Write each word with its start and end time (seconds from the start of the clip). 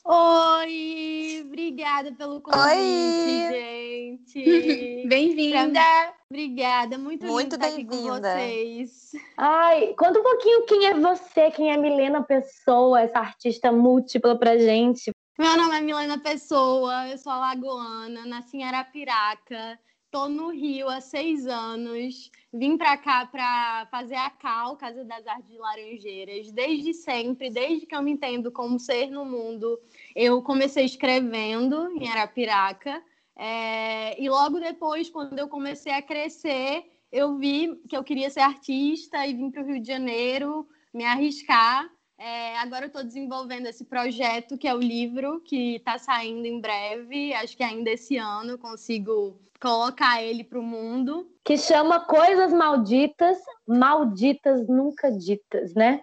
Oi, 0.04 1.44
obrigada 1.46 2.10
pelo 2.10 2.40
convite, 2.40 2.64
Oi. 2.64 3.48
gente. 3.48 5.06
Bem-vinda. 5.06 5.80
Obrigada, 6.28 6.98
muito, 6.98 7.24
muito 7.24 7.54
estar 7.54 7.68
aqui 7.68 7.84
com 7.84 7.96
vocês. 7.96 9.12
Ai, 9.36 9.94
conta 9.96 10.18
um 10.18 10.22
pouquinho 10.24 10.66
quem 10.66 10.86
é 10.86 10.94
você, 10.94 11.52
quem 11.52 11.70
é 11.70 11.76
Milena 11.76 12.24
Pessoa, 12.24 13.02
essa 13.02 13.20
artista 13.20 13.70
múltipla 13.70 14.36
pra 14.36 14.58
gente. 14.58 15.12
Meu 15.38 15.56
nome 15.56 15.78
é 15.78 15.80
Milena 15.80 16.18
Pessoa, 16.18 17.06
eu 17.06 17.16
sou 17.18 17.30
alagoana, 17.30 18.26
nasci 18.26 18.56
em 18.56 18.64
Arapiraca, 18.64 19.78
Estou 20.14 20.28
no 20.28 20.50
Rio 20.50 20.88
há 20.88 21.00
seis 21.00 21.44
anos. 21.44 22.30
Vim 22.52 22.76
para 22.76 22.96
cá 22.96 23.26
para 23.26 23.88
fazer 23.90 24.14
a 24.14 24.30
CAL, 24.30 24.76
Casa 24.76 25.04
das 25.04 25.26
Artes 25.26 25.50
de 25.50 25.58
Laranjeiras. 25.58 26.52
Desde 26.52 26.94
sempre, 26.94 27.50
desde 27.50 27.84
que 27.84 27.96
eu 27.96 28.00
me 28.00 28.12
entendo 28.12 28.52
como 28.52 28.78
ser 28.78 29.10
no 29.10 29.24
mundo, 29.24 29.76
eu 30.14 30.40
comecei 30.40 30.84
escrevendo 30.84 31.88
em 32.00 32.08
Arapiraca. 32.08 33.02
É... 33.34 34.22
e 34.22 34.30
logo 34.30 34.60
depois, 34.60 35.10
quando 35.10 35.36
eu 35.36 35.48
comecei 35.48 35.92
a 35.92 36.00
crescer, 36.00 36.84
eu 37.10 37.36
vi 37.36 37.74
que 37.88 37.96
eu 37.96 38.04
queria 38.04 38.30
ser 38.30 38.42
artista 38.42 39.26
e 39.26 39.34
vim 39.34 39.50
para 39.50 39.64
o 39.64 39.66
Rio 39.66 39.80
de 39.80 39.88
Janeiro 39.88 40.64
me 40.92 41.04
arriscar. 41.04 41.90
É, 42.18 42.56
agora 42.58 42.84
eu 42.84 42.88
estou 42.88 43.02
desenvolvendo 43.02 43.66
esse 43.66 43.84
projeto 43.84 44.56
que 44.56 44.68
é 44.68 44.74
o 44.74 44.78
livro 44.78 45.40
que 45.40 45.76
está 45.76 45.98
saindo 45.98 46.46
em 46.46 46.60
breve. 46.60 47.34
Acho 47.34 47.56
que 47.56 47.62
ainda 47.62 47.90
esse 47.90 48.16
ano 48.16 48.58
consigo 48.58 49.38
colocar 49.60 50.22
ele 50.22 50.44
para 50.44 50.58
o 50.58 50.62
mundo. 50.62 51.28
Que 51.44 51.56
chama 51.56 52.00
Coisas 52.00 52.52
Malditas, 52.52 53.38
Malditas 53.66 54.66
Nunca 54.68 55.10
Ditas, 55.10 55.74
né? 55.74 56.00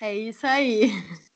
É 0.00 0.14
isso 0.14 0.46
aí. 0.46 0.90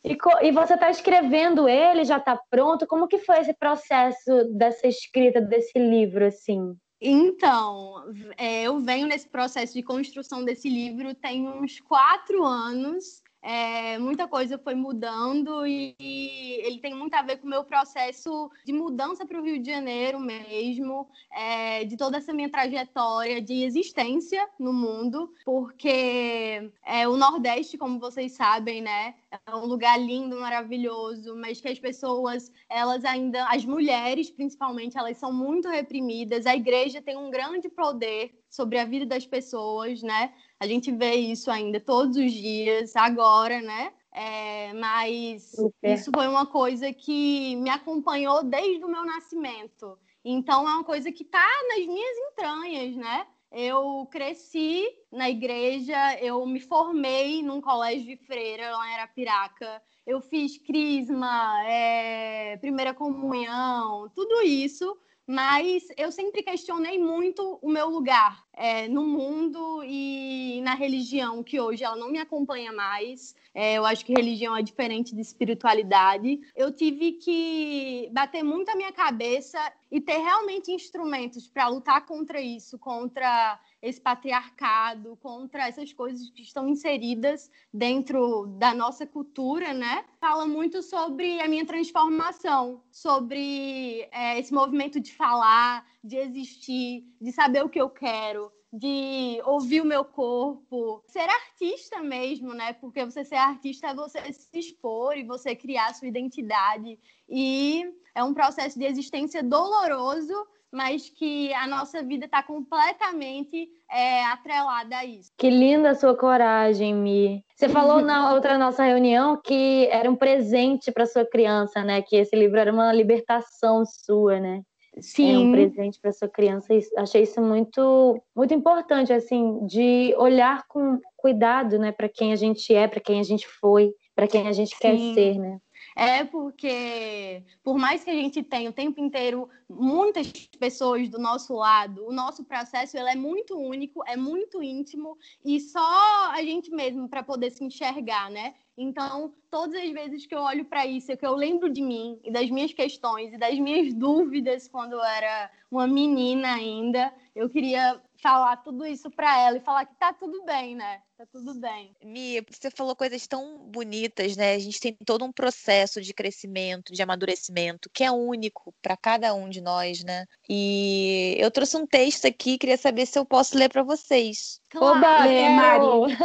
E, 0.05 0.17
e 0.43 0.53
você 0.53 0.75
está 0.75 0.91
escrevendo 0.91 1.69
ele, 1.69 2.05
já 2.05 2.19
está 2.19 2.39
pronto? 2.51 2.87
Como 2.87 3.09
que 3.09 3.19
foi 3.19 3.41
esse 3.41 3.53
processo 3.53 4.45
dessa 4.57 4.87
escrita 4.87 5.41
desse 5.41 5.79
livro, 5.79 6.25
assim? 6.25 6.77
Então, 7.01 8.05
é, 8.37 8.63
eu 8.63 8.81
venho 8.81 9.07
nesse 9.07 9.29
processo 9.29 9.75
de 9.75 9.83
construção 9.83 10.45
desse 10.45 10.69
livro 10.69 11.15
tem 11.15 11.49
uns 11.49 11.79
quatro 11.81 12.45
anos 12.45 13.23
é, 13.43 13.99
muita 13.99 14.27
coisa 14.27 14.59
foi 14.59 14.75
mudando 14.75 15.67
e, 15.67 15.95
e, 15.99 16.67
ele 16.67 16.79
tem 16.81 16.95
muito 16.95 17.15
a 17.15 17.23
ver 17.23 17.39
com 17.39 17.47
o 17.47 17.51
meu 17.51 17.65
processo 17.65 18.51
de 18.65 18.73
mudança 18.73 19.25
para 19.25 19.41
o 19.41 19.45
Rio 19.45 19.63
de 19.63 19.71
Janeiro 19.71 20.19
mesmo, 20.19 21.09
é, 21.33 21.85
de 21.85 21.97
toda 21.97 22.19
essa 22.19 22.33
minha 22.33 22.51
trajetória 22.51 23.41
de 23.41 23.63
existência 23.63 24.49
no 24.59 24.73
mundo, 24.73 25.33
porque 25.45 26.71
é, 26.85 27.07
o 27.07 27.17
Nordeste, 27.17 27.79
como 27.79 28.01
vocês 28.01 28.33
sabem, 28.33 28.83
né, 28.83 29.15
é 29.47 29.55
um 29.55 29.67
lugar 29.67 29.99
lindo, 30.01 30.41
maravilhoso, 30.41 31.37
mas 31.37 31.61
que 31.61 31.69
as 31.69 31.79
pessoas, 31.79 32.51
elas 32.69 33.05
ainda, 33.05 33.47
as 33.49 33.65
mulheres 33.65 34.31
principalmente, 34.31 34.99
elas 34.99 35.17
são 35.17 35.33
muito 35.33 35.69
reprimidas. 35.69 36.47
A 36.47 36.57
igreja 36.57 37.03
tem 37.03 37.17
um 37.17 37.31
grande 37.31 37.69
poder 37.69 38.35
sobre 38.49 38.79
a 38.79 38.85
vida 38.85 39.05
das 39.05 39.27
pessoas, 39.27 40.03
né? 40.03 40.33
A 40.61 40.67
gente 40.67 40.91
vê 40.91 41.15
isso 41.15 41.51
ainda 41.51 41.79
todos 41.79 42.17
os 42.17 42.33
dias, 42.33 42.97
agora, 42.97 43.61
né? 43.61 43.93
É, 44.13 44.73
mas 44.73 45.53
Super. 45.53 45.95
isso 45.95 46.11
foi 46.13 46.27
uma 46.27 46.47
coisa 46.47 46.93
que 46.93 47.55
me 47.57 47.71
acompanhou 47.71 48.43
desde 48.43 48.85
o 48.85 48.89
meu 48.89 49.05
nascimento. 49.05 49.97
Então 50.25 50.69
é 50.69 50.75
uma 50.75 50.85
coisa 50.85 51.13
que 51.13 51.23
está 51.23 51.47
nas 51.69 51.87
minhas 51.87 52.19
entranhas, 52.33 52.97
né? 52.97 53.27
Eu 53.53 54.07
cresci 54.11 54.87
na 55.11 55.31
igreja, 55.31 56.19
eu 56.21 56.45
me 56.45 56.61
formei 56.61 57.43
num 57.43 57.61
colégio 57.61 58.07
de 58.07 58.17
freira 58.17 58.77
lá 58.77 58.91
em 58.91 58.95
Arapiraca, 58.95 59.81
eu 60.07 60.21
fiz 60.21 60.59
crisma, 60.59 61.63
é, 61.65 62.57
primeira 62.59 62.93
comunhão, 62.93 64.11
tudo 64.15 64.43
isso 64.43 64.99
mas 65.29 65.87
eu 65.99 66.11
sempre 66.11 66.43
questionei 66.43 66.99
muito 66.99 67.59
o 67.61 67.69
meu 67.69 67.91
lugar 67.91 68.43
é, 68.59 68.89
no 68.89 69.07
mundo 69.07 69.85
e 69.85 70.61
na 70.63 70.75
religião, 70.75 71.45
que 71.45 71.61
hoje 71.61 71.85
ela 71.85 71.95
não 71.95 72.11
me 72.11 72.19
acompanha 72.19 72.73
mais. 72.73 73.35
É, 73.55 73.75
eu 73.75 73.87
acho 73.87 74.05
que 74.05 74.13
religião 74.13 74.57
é 74.57 74.63
diferente 74.63 75.15
de 75.15 75.21
espiritualidade. 75.21 76.41
Eu 76.57 76.73
tive 76.73 77.13
que 77.13 78.11
bater 78.13 78.43
muito 78.43 78.69
a 78.69 78.75
minha 78.75 78.93
cabeça 78.93 79.59
e 79.91 80.01
ter 80.01 80.19
realmente 80.19 80.71
instrumentos 80.73 81.49
para 81.49 81.69
lutar 81.69 82.05
contra 82.05 82.41
isso, 82.41 82.79
contra 82.79 83.59
esse 83.81 84.01
patriarcado, 84.01 85.17
contra 85.23 85.69
essas 85.69 85.93
coisas 85.93 86.29
que 86.31 86.43
estão 86.43 86.69
inseridas 86.69 87.51
dentro 87.73 88.47
da 88.59 88.75
nossa 88.75 89.07
cultura, 89.07 89.73
né? 89.73 90.05
Fala 90.21 90.47
muito 90.47 90.83
sobre 90.83 91.41
a 91.41 91.49
minha 91.49 91.65
transformação, 91.65 92.83
sobre 92.91 94.09
é, 94.11 94.39
esse 94.39 94.53
movimento 94.53 95.01
de 95.01 95.15
falar, 95.15 95.87
de 96.03 96.17
existir, 96.17 97.05
de 97.21 97.33
saber 97.33 97.65
o 97.65 97.69
que 97.69 97.81
eu 97.81 97.89
quero, 97.89 98.48
de 98.73 99.41
ouvir 99.45 99.81
o 99.81 99.87
meu 99.87 100.05
corpo, 100.05 101.03
ser 101.07 101.29
artista 101.29 102.01
mesmo, 102.01 102.53
né? 102.53 102.75
Porque 102.75 103.05
você 103.05 103.25
ser 103.25 103.37
artista 103.37 103.89
é 103.89 103.95
você 103.95 104.33
se 104.33 104.59
expor 104.59 105.17
e 105.17 105.25
você 105.25 105.55
criar 105.57 105.95
sua 105.95 106.09
identidade. 106.09 106.99
E 107.29 107.85
é 108.15 108.23
um 108.23 108.35
processo 108.35 108.79
de 108.79 108.85
existência 108.85 109.43
doloroso, 109.43 110.35
mas 110.71 111.09
que 111.09 111.53
a 111.55 111.67
nossa 111.67 112.03
vida 112.03 112.27
está 112.27 112.43
completamente 112.43 113.69
é, 113.91 114.25
atrelada 114.27 114.99
a 114.99 115.05
isso. 115.05 115.31
Que 115.39 115.49
linda 115.49 115.91
a 115.91 115.95
sua 115.95 116.15
coragem, 116.15 116.95
Mi. 116.95 117.43
Você 117.57 117.71
falou 117.71 118.03
na 118.03 118.33
outra 118.35 118.59
nossa 118.59 118.85
reunião 118.85 119.41
que 119.43 119.89
era 119.91 120.11
um 120.11 120.17
presente 120.17 120.93
para 120.93 121.07
sua 121.07 121.25
criança, 121.25 121.83
né? 121.83 122.03
Que 122.03 122.17
esse 122.17 122.37
livro 122.37 122.59
era 122.59 122.73
uma 122.73 122.93
libertação 122.93 123.85
sua, 123.87 124.39
né? 124.39 124.63
Sim. 125.01 125.35
É 125.35 125.39
um 125.39 125.53
presente 125.53 126.01
para 126.01 126.13
sua 126.13 126.29
criança. 126.29 126.69
Achei 126.97 127.23
isso 127.23 127.41
muito, 127.41 128.23
muito 128.35 128.55
importante, 128.55 129.13
assim, 129.13 129.65
de 129.67 130.15
olhar 130.17 130.67
com 130.69 130.99
cuidado, 131.17 131.79
né, 131.79 131.91
para 131.93 132.09
quem 132.09 132.33
a 132.33 132.37
gente 132.37 132.75
é, 132.75 132.87
para 132.87 133.01
quem 133.01 133.19
a 133.19 133.23
gente 133.23 133.47
foi, 133.47 133.93
para 134.15 134.29
quem 134.29 134.47
a 134.47 134.53
gente 134.53 134.71
Sim. 134.71 134.81
quer 134.81 134.99
ser, 135.15 135.39
né? 135.39 135.59
É 136.01 136.23
porque, 136.23 137.43
por 137.61 137.77
mais 137.77 138.05
que 138.05 138.11
a 138.11 138.15
gente 138.15 138.41
tenha 138.41 138.71
o 138.71 138.73
tempo 138.73 139.01
inteiro 139.01 139.51
muitas 139.69 140.31
pessoas 140.57 141.09
do 141.09 141.19
nosso 141.19 141.53
lado, 141.55 142.07
o 142.07 142.13
nosso 142.13 142.45
processo 142.45 142.97
ele 142.97 143.11
é 143.11 143.17
muito 143.17 143.59
único, 143.59 144.05
é 144.07 144.17
muito 144.17 144.63
íntimo 144.63 145.19
e 145.45 145.59
só 145.59 146.31
a 146.31 146.41
gente 146.41 146.71
mesmo 146.71 147.09
para 147.09 147.25
poder 147.25 147.51
se 147.51 147.65
enxergar, 147.65 148.31
né? 148.31 148.55
Então, 148.77 149.35
todas 149.51 149.75
as 149.75 149.91
vezes 149.91 150.25
que 150.25 150.37
eu 150.37 150.41
olho 150.41 150.65
para 150.67 150.87
isso, 150.87 151.17
que 151.17 151.27
eu 151.27 151.35
lembro 151.35 151.69
de 151.69 151.83
mim 151.83 152.21
e 152.23 152.31
das 152.31 152.49
minhas 152.49 152.73
questões 152.73 153.35
e 153.35 153.37
das 153.37 153.59
minhas 153.59 153.93
dúvidas 153.93 154.69
quando 154.69 154.93
eu 154.93 155.03
era 155.03 155.51
uma 155.69 155.89
menina 155.89 156.55
ainda, 156.55 157.13
eu 157.35 157.51
queria 157.51 158.01
falar 158.21 158.57
tudo 158.59 158.87
isso 158.87 159.11
para 159.11 159.39
ela 159.41 159.57
e 159.57 159.61
falar 159.61 159.87
que 159.87 159.95
tá 159.97 160.13
tudo 160.13 160.45
bem, 160.45 160.75
né? 160.75 161.01
Tá 161.17 161.27
tudo 161.27 161.55
bem. 161.55 161.95
Mia, 162.03 162.45
você 162.49 162.71
falou 162.71 162.95
coisas 162.95 163.27
tão 163.27 163.59
bonitas, 163.71 164.37
né? 164.37 164.55
A 164.55 164.59
gente 164.59 164.81
tem 164.81 164.97
todo 165.05 165.25
um 165.25 165.33
processo 165.33 166.01
de 166.01 166.13
crescimento, 166.13 166.93
de 166.93 167.03
amadurecimento, 167.03 167.91
que 167.93 168.05
é 168.05 168.11
único 168.11 168.75
para 168.83 168.97
cada 168.97 169.35
um 169.35 169.49
de 169.49 169.61
nós, 169.61 170.03
né? 170.05 170.25
E 170.49 171.37
eu 171.39 171.51
trouxe 171.51 171.77
um 171.77 171.87
texto 171.87 172.27
aqui, 172.27 172.59
queria 172.59 172.77
saber 172.77 173.07
se 173.07 173.19
eu 173.19 173.25
posso 173.25 173.57
ler 173.57 173.69
para 173.69 173.83
vocês. 173.83 174.61
Claro, 174.71 174.99
Oba, 174.99 175.25
lê, 175.25 175.49
Mari. 175.49 176.17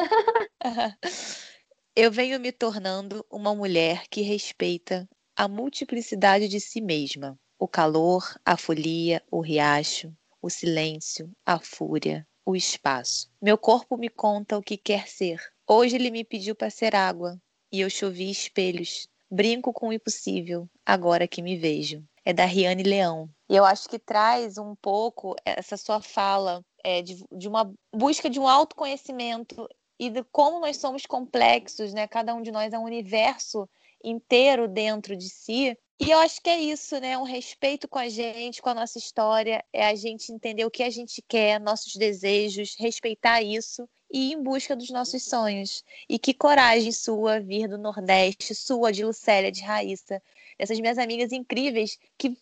eu 1.96 2.12
venho 2.12 2.40
me 2.40 2.52
tornando 2.52 3.26
uma 3.32 3.54
mulher 3.54 4.04
que 4.10 4.22
respeita 4.22 5.08
a 5.36 5.48
multiplicidade 5.48 6.48
de 6.48 6.60
si 6.60 6.82
mesma. 6.82 7.38
O 7.58 7.68
calor, 7.68 8.24
a 8.46 8.58
folia, 8.58 9.24
o 9.32 9.40
riacho, 9.40 10.14
o 10.44 10.50
silêncio, 10.50 11.32
a 11.46 11.58
fúria, 11.58 12.28
o 12.46 12.54
espaço. 12.54 13.32
Meu 13.42 13.58
corpo 13.58 13.96
me 13.96 14.10
conta 14.10 14.58
o 14.58 14.62
que 14.62 14.76
quer 14.76 15.08
ser. 15.08 15.42
Hoje 15.66 15.96
ele 15.96 16.12
me 16.12 16.26
pediu 16.26 16.54
para 16.54 16.70
ser 16.70 16.94
água 16.94 17.42
e 17.72 17.80
eu 17.80 17.90
chovi 17.90 18.30
espelhos. 18.30 19.08
Brinco 19.32 19.72
com 19.72 19.88
o 19.88 19.94
impossível, 19.94 20.70
agora 20.86 21.30
que 21.30 21.42
me 21.42 21.56
vejo. 21.56 22.04
É 22.26 22.34
da 22.34 22.44
Riane 22.44 22.84
Leão. 22.84 23.30
E 23.50 23.56
eu 23.56 23.64
acho 23.64 23.88
que 23.88 23.98
traz 23.98 24.58
um 24.58 24.76
pouco 24.76 25.34
essa 25.46 25.78
sua 25.78 26.02
fala 26.02 26.62
é, 26.84 27.02
de, 27.02 27.24
de 27.32 27.48
uma 27.48 27.74
busca 27.96 28.30
de 28.30 28.38
um 28.38 28.48
autoconhecimento 28.48 29.68
e 29.98 30.10
de 30.10 30.24
como 30.26 30.60
nós 30.60 30.76
somos 30.76 31.06
complexos, 31.06 31.94
né? 31.94 32.06
Cada 32.06 32.36
um 32.36 32.42
de 32.42 32.52
nós 32.52 32.74
é 32.74 32.78
um 32.78 32.84
universo 32.84 33.68
inteiro 34.04 34.68
dentro 34.68 35.16
de 35.16 35.30
si 35.30 35.78
e 36.06 36.12
eu 36.12 36.20
acho 36.20 36.42
que 36.42 36.50
é 36.50 36.60
isso, 36.60 37.00
né? 37.00 37.18
Um 37.18 37.24
respeito 37.24 37.88
com 37.88 37.98
a 37.98 38.10
gente, 38.10 38.62
com 38.62 38.70
a 38.70 38.74
nossa 38.74 38.98
história, 38.98 39.64
é 39.72 39.86
a 39.86 39.96
gente 39.96 40.32
entender 40.32 40.66
o 40.66 40.72
que 40.72 40.84
a 40.84 40.90
gente 40.90 41.24
quer, 41.28 41.60
nossos 41.60 41.96
desejos, 41.96 42.76
respeitar 42.78 43.42
isso 43.42 43.88
e 44.12 44.32
ir 44.32 44.34
em 44.34 44.44
busca 44.44 44.76
dos 44.76 44.90
nossos 44.90 45.24
sonhos. 45.24 45.84
E 46.10 46.20
que 46.20 46.34
coragem 46.34 46.92
sua 46.92 47.40
vir 47.40 47.68
do 47.68 47.78
Nordeste, 47.78 48.54
sua, 48.54 48.92
de 48.92 49.04
Lucélia, 49.06 49.52
de 49.52 49.62
Raíssa, 49.62 50.22
essas 50.60 50.80
minhas 50.80 50.98
amigas 50.98 51.32
incríveis 51.32 51.98
que 52.18 52.38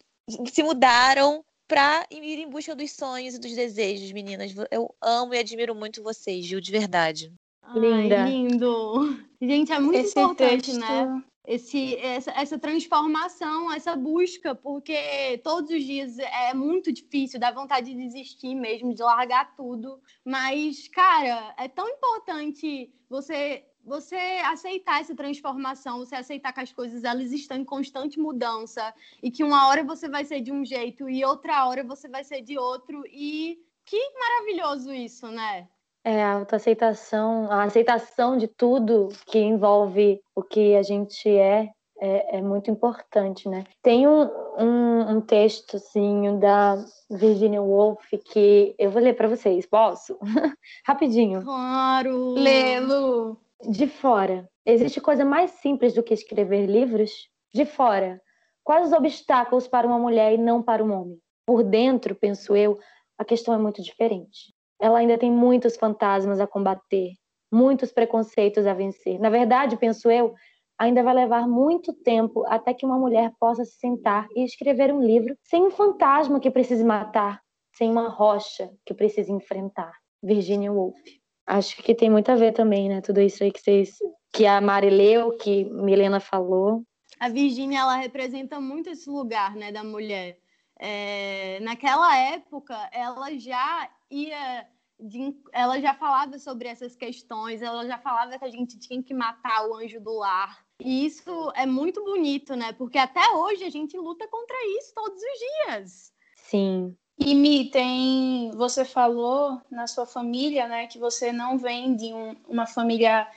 se 0.52 0.63
mudaram 0.63 1.46
para 1.68 2.06
ir 2.12 2.40
em 2.40 2.50
busca 2.50 2.75
dos 2.75 2.92
sonhos 2.92 3.36
e 3.36 3.40
dos 3.40 3.56
desejos, 3.56 4.12
meninas. 4.12 4.54
Eu 4.69 4.94
amo 5.02 5.34
e 5.34 5.40
admiro 5.40 5.74
muito 5.74 6.04
vocês, 6.04 6.46
Gil, 6.46 6.60
de 6.60 6.72
verdade. 6.72 7.31
Linda. 7.74 8.24
Ai, 8.24 8.31
lindo. 8.31 9.18
Gente, 9.42 9.72
é 9.72 9.80
muito 9.80 10.00
Esse 10.00 10.19
importante, 10.19 10.72
texto... 10.72 10.80
né? 10.80 11.24
Esse, 11.51 11.98
essa, 11.98 12.31
essa 12.31 12.57
transformação, 12.57 13.69
essa 13.74 13.94
busca, 13.94 14.56
porque 14.56 15.38
todos 15.44 15.69
os 15.69 15.83
dias 15.83 16.18
é 16.18 16.53
muito 16.53 16.94
difícil, 16.94 17.42
dá 17.42 17.51
vontade 17.51 17.94
de 17.94 17.98
desistir 17.98 18.56
mesmo, 18.56 18.94
de 18.94 19.03
largar 19.03 19.53
tudo. 19.53 20.01
Mas, 20.24 20.88
cara, 20.88 21.53
é 21.57 21.68
tão 21.68 21.89
importante 21.89 22.89
você 23.09 23.65
você 23.83 24.15
aceitar 24.45 25.01
essa 25.01 25.15
transformação, 25.15 25.98
você 25.98 26.15
aceitar 26.15 26.53
que 26.53 26.59
as 26.59 26.71
coisas 26.71 27.03
elas 27.03 27.31
estão 27.31 27.57
em 27.57 27.65
constante 27.65 28.19
mudança 28.19 28.94
e 29.24 29.31
que 29.31 29.44
uma 29.44 29.68
hora 29.68 29.83
você 29.83 30.07
vai 30.07 30.24
ser 30.24 30.39
de 30.39 30.51
um 30.51 30.63
jeito 30.63 31.09
e 31.09 31.25
outra 31.25 31.65
hora 31.65 31.83
você 31.83 32.07
vai 32.07 32.24
ser 32.24 32.44
de 32.44 32.59
outro 32.59 33.03
e 33.07 33.59
que 33.83 34.00
maravilhoso 34.19 34.94
isso, 34.94 35.27
né? 35.30 35.68
É, 36.03 36.24
a 36.24 36.33
autoaceitação, 36.33 37.51
a 37.51 37.63
aceitação 37.63 38.36
de 38.36 38.48
tudo 38.48 39.09
que 39.27 39.38
envolve 39.38 40.19
o 40.36 40.42
que 40.42 40.75
a 40.75 40.81
gente 40.81 41.30
é, 41.30 41.69
é, 42.00 42.38
é 42.38 42.42
muito 42.42 42.71
importante, 42.71 43.48
né? 43.48 43.65
Tem 43.83 44.07
um, 44.07 44.24
um, 44.57 45.12
um 45.12 45.21
textozinho 45.21 46.39
da 46.39 46.83
Virginia 47.07 47.62
Woolf 47.62 48.03
que 48.25 48.74
eu 48.80 48.89
vou 48.89 49.00
ler 49.00 49.15
para 49.15 49.27
vocês, 49.27 49.68
posso? 49.68 50.18
Rapidinho. 50.83 51.44
Claro! 51.44 52.33
Lê-lo! 52.33 53.38
De 53.69 53.86
fora, 53.86 54.50
existe 54.65 55.00
coisa 55.00 55.24
mais 55.24 55.51
simples 55.51 55.94
do 55.94 56.01
que 56.01 56.15
escrever 56.15 56.65
livros? 56.65 57.12
De 57.53 57.63
fora, 57.63 58.19
quais 58.63 58.88
os 58.88 58.94
obstáculos 58.94 59.68
para 59.68 59.86
uma 59.86 60.00
mulher 60.00 60.33
e 60.33 60.38
não 60.38 60.63
para 60.63 60.83
um 60.83 60.92
homem? 60.92 61.19
Por 61.45 61.62
dentro, 61.63 62.15
penso 62.15 62.56
eu, 62.56 62.80
a 63.19 63.24
questão 63.24 63.53
é 63.53 63.57
muito 63.59 63.83
diferente 63.83 64.51
ela 64.81 64.98
ainda 64.98 65.18
tem 65.18 65.31
muitos 65.31 65.78
fantasmas 65.78 66.39
a 66.39 66.48
combater, 66.48 67.12
muitos 67.51 67.92
preconceitos 67.92 68.66
a 68.66 68.74
vencer. 68.74 69.19
Na 69.19 69.30
verdade, 69.30 69.78
penso 69.78 70.10
eu, 70.10 70.33
ainda 70.78 71.04
vai 71.04 71.13
levar 71.13 71.48
muito 71.48 71.94
tempo 71.94 72.44
até 72.48 72.74
que 72.74 72.86
uma 72.86 72.98
mulher 72.98 73.31
possa 73.39 73.63
se 73.63 73.78
sentar 73.78 74.28
e 74.36 74.44
escrever 74.44 74.92
um 74.92 75.00
livro 75.00 75.38
sem 75.44 75.63
um 75.63 75.69
fantasma 75.69 76.39
que 76.39 76.50
precise 76.50 76.83
matar, 76.83 77.39
sem 77.74 77.92
uma 77.92 78.10
rocha 78.10 78.72
que 78.83 78.94
precise 78.94 79.31
enfrentar. 79.31 79.94
Virginia 80.24 80.72
Woolf. 80.72 80.98
Acho 81.45 81.77
que 81.84 81.94
tem 81.94 82.10
muito 82.10 82.31
a 82.31 82.36
ver 82.36 82.51
também, 82.51 82.89
né? 82.89 83.01
Tudo 83.01 83.22
isso 83.22 83.44
aí 83.44 83.51
que 83.51 83.60
vocês, 83.60 83.95
que 84.34 84.45
a 84.45 84.60
Mari 84.60 84.89
leu, 84.89 85.38
que 85.38 85.66
Milena 85.66 86.19
falou. 86.19 86.84
A 87.19 87.30
Virginia, 87.30 87.81
ela 87.81 87.95
representa 87.98 88.60
muito 88.60 88.89
esse 88.89 89.10
lugar, 89.10 89.56
né, 89.56 89.72
da 89.72 89.84
mulher. 89.84 90.39
É, 90.80 91.60
naquela 91.60 92.18
época, 92.18 92.75
ela 92.92 93.38
já 93.38 93.88
ia. 94.12 94.68
De, 95.04 95.36
ela 95.52 95.81
já 95.81 95.96
falava 95.96 96.38
sobre 96.38 96.68
essas 96.68 96.96
questões, 96.96 97.63
ela 97.63 97.88
já 97.88 97.98
falava 97.98 98.38
que 98.38 98.46
a 98.46 98.52
gente 98.52 98.78
tinha 98.78 99.02
que 99.02 99.16
matar 99.16 99.68
o 99.68 99.75
anjo 99.75 100.00
do 100.00 100.13
lar. 100.13 100.63
E 100.80 101.08
isso 101.08 101.52
é 101.56 101.66
muito 101.66 102.04
bonito, 102.04 102.56
né? 102.56 102.72
Porque 102.74 103.00
até 103.00 103.28
hoje 103.31 103.63
a 103.63 103.69
gente 103.72 103.98
luta 103.98 104.28
contra 104.28 104.56
isso 104.78 104.94
todos 104.94 105.19
os 105.19 105.40
dias. 105.74 106.13
Sim. 106.36 106.96
E 107.18 107.36
Mi, 107.36 107.69
tem. 107.69 108.52
Você 108.56 108.84
falou 108.84 109.62
na 109.69 109.86
sua 109.86 110.08
família, 110.08 110.68
né, 110.68 110.88
que 110.88 110.98
você 110.98 111.31
não 111.31 111.58
vem 111.58 111.96
de 111.96 112.12
um, 112.13 112.36
uma 112.48 112.66
família 112.66 113.28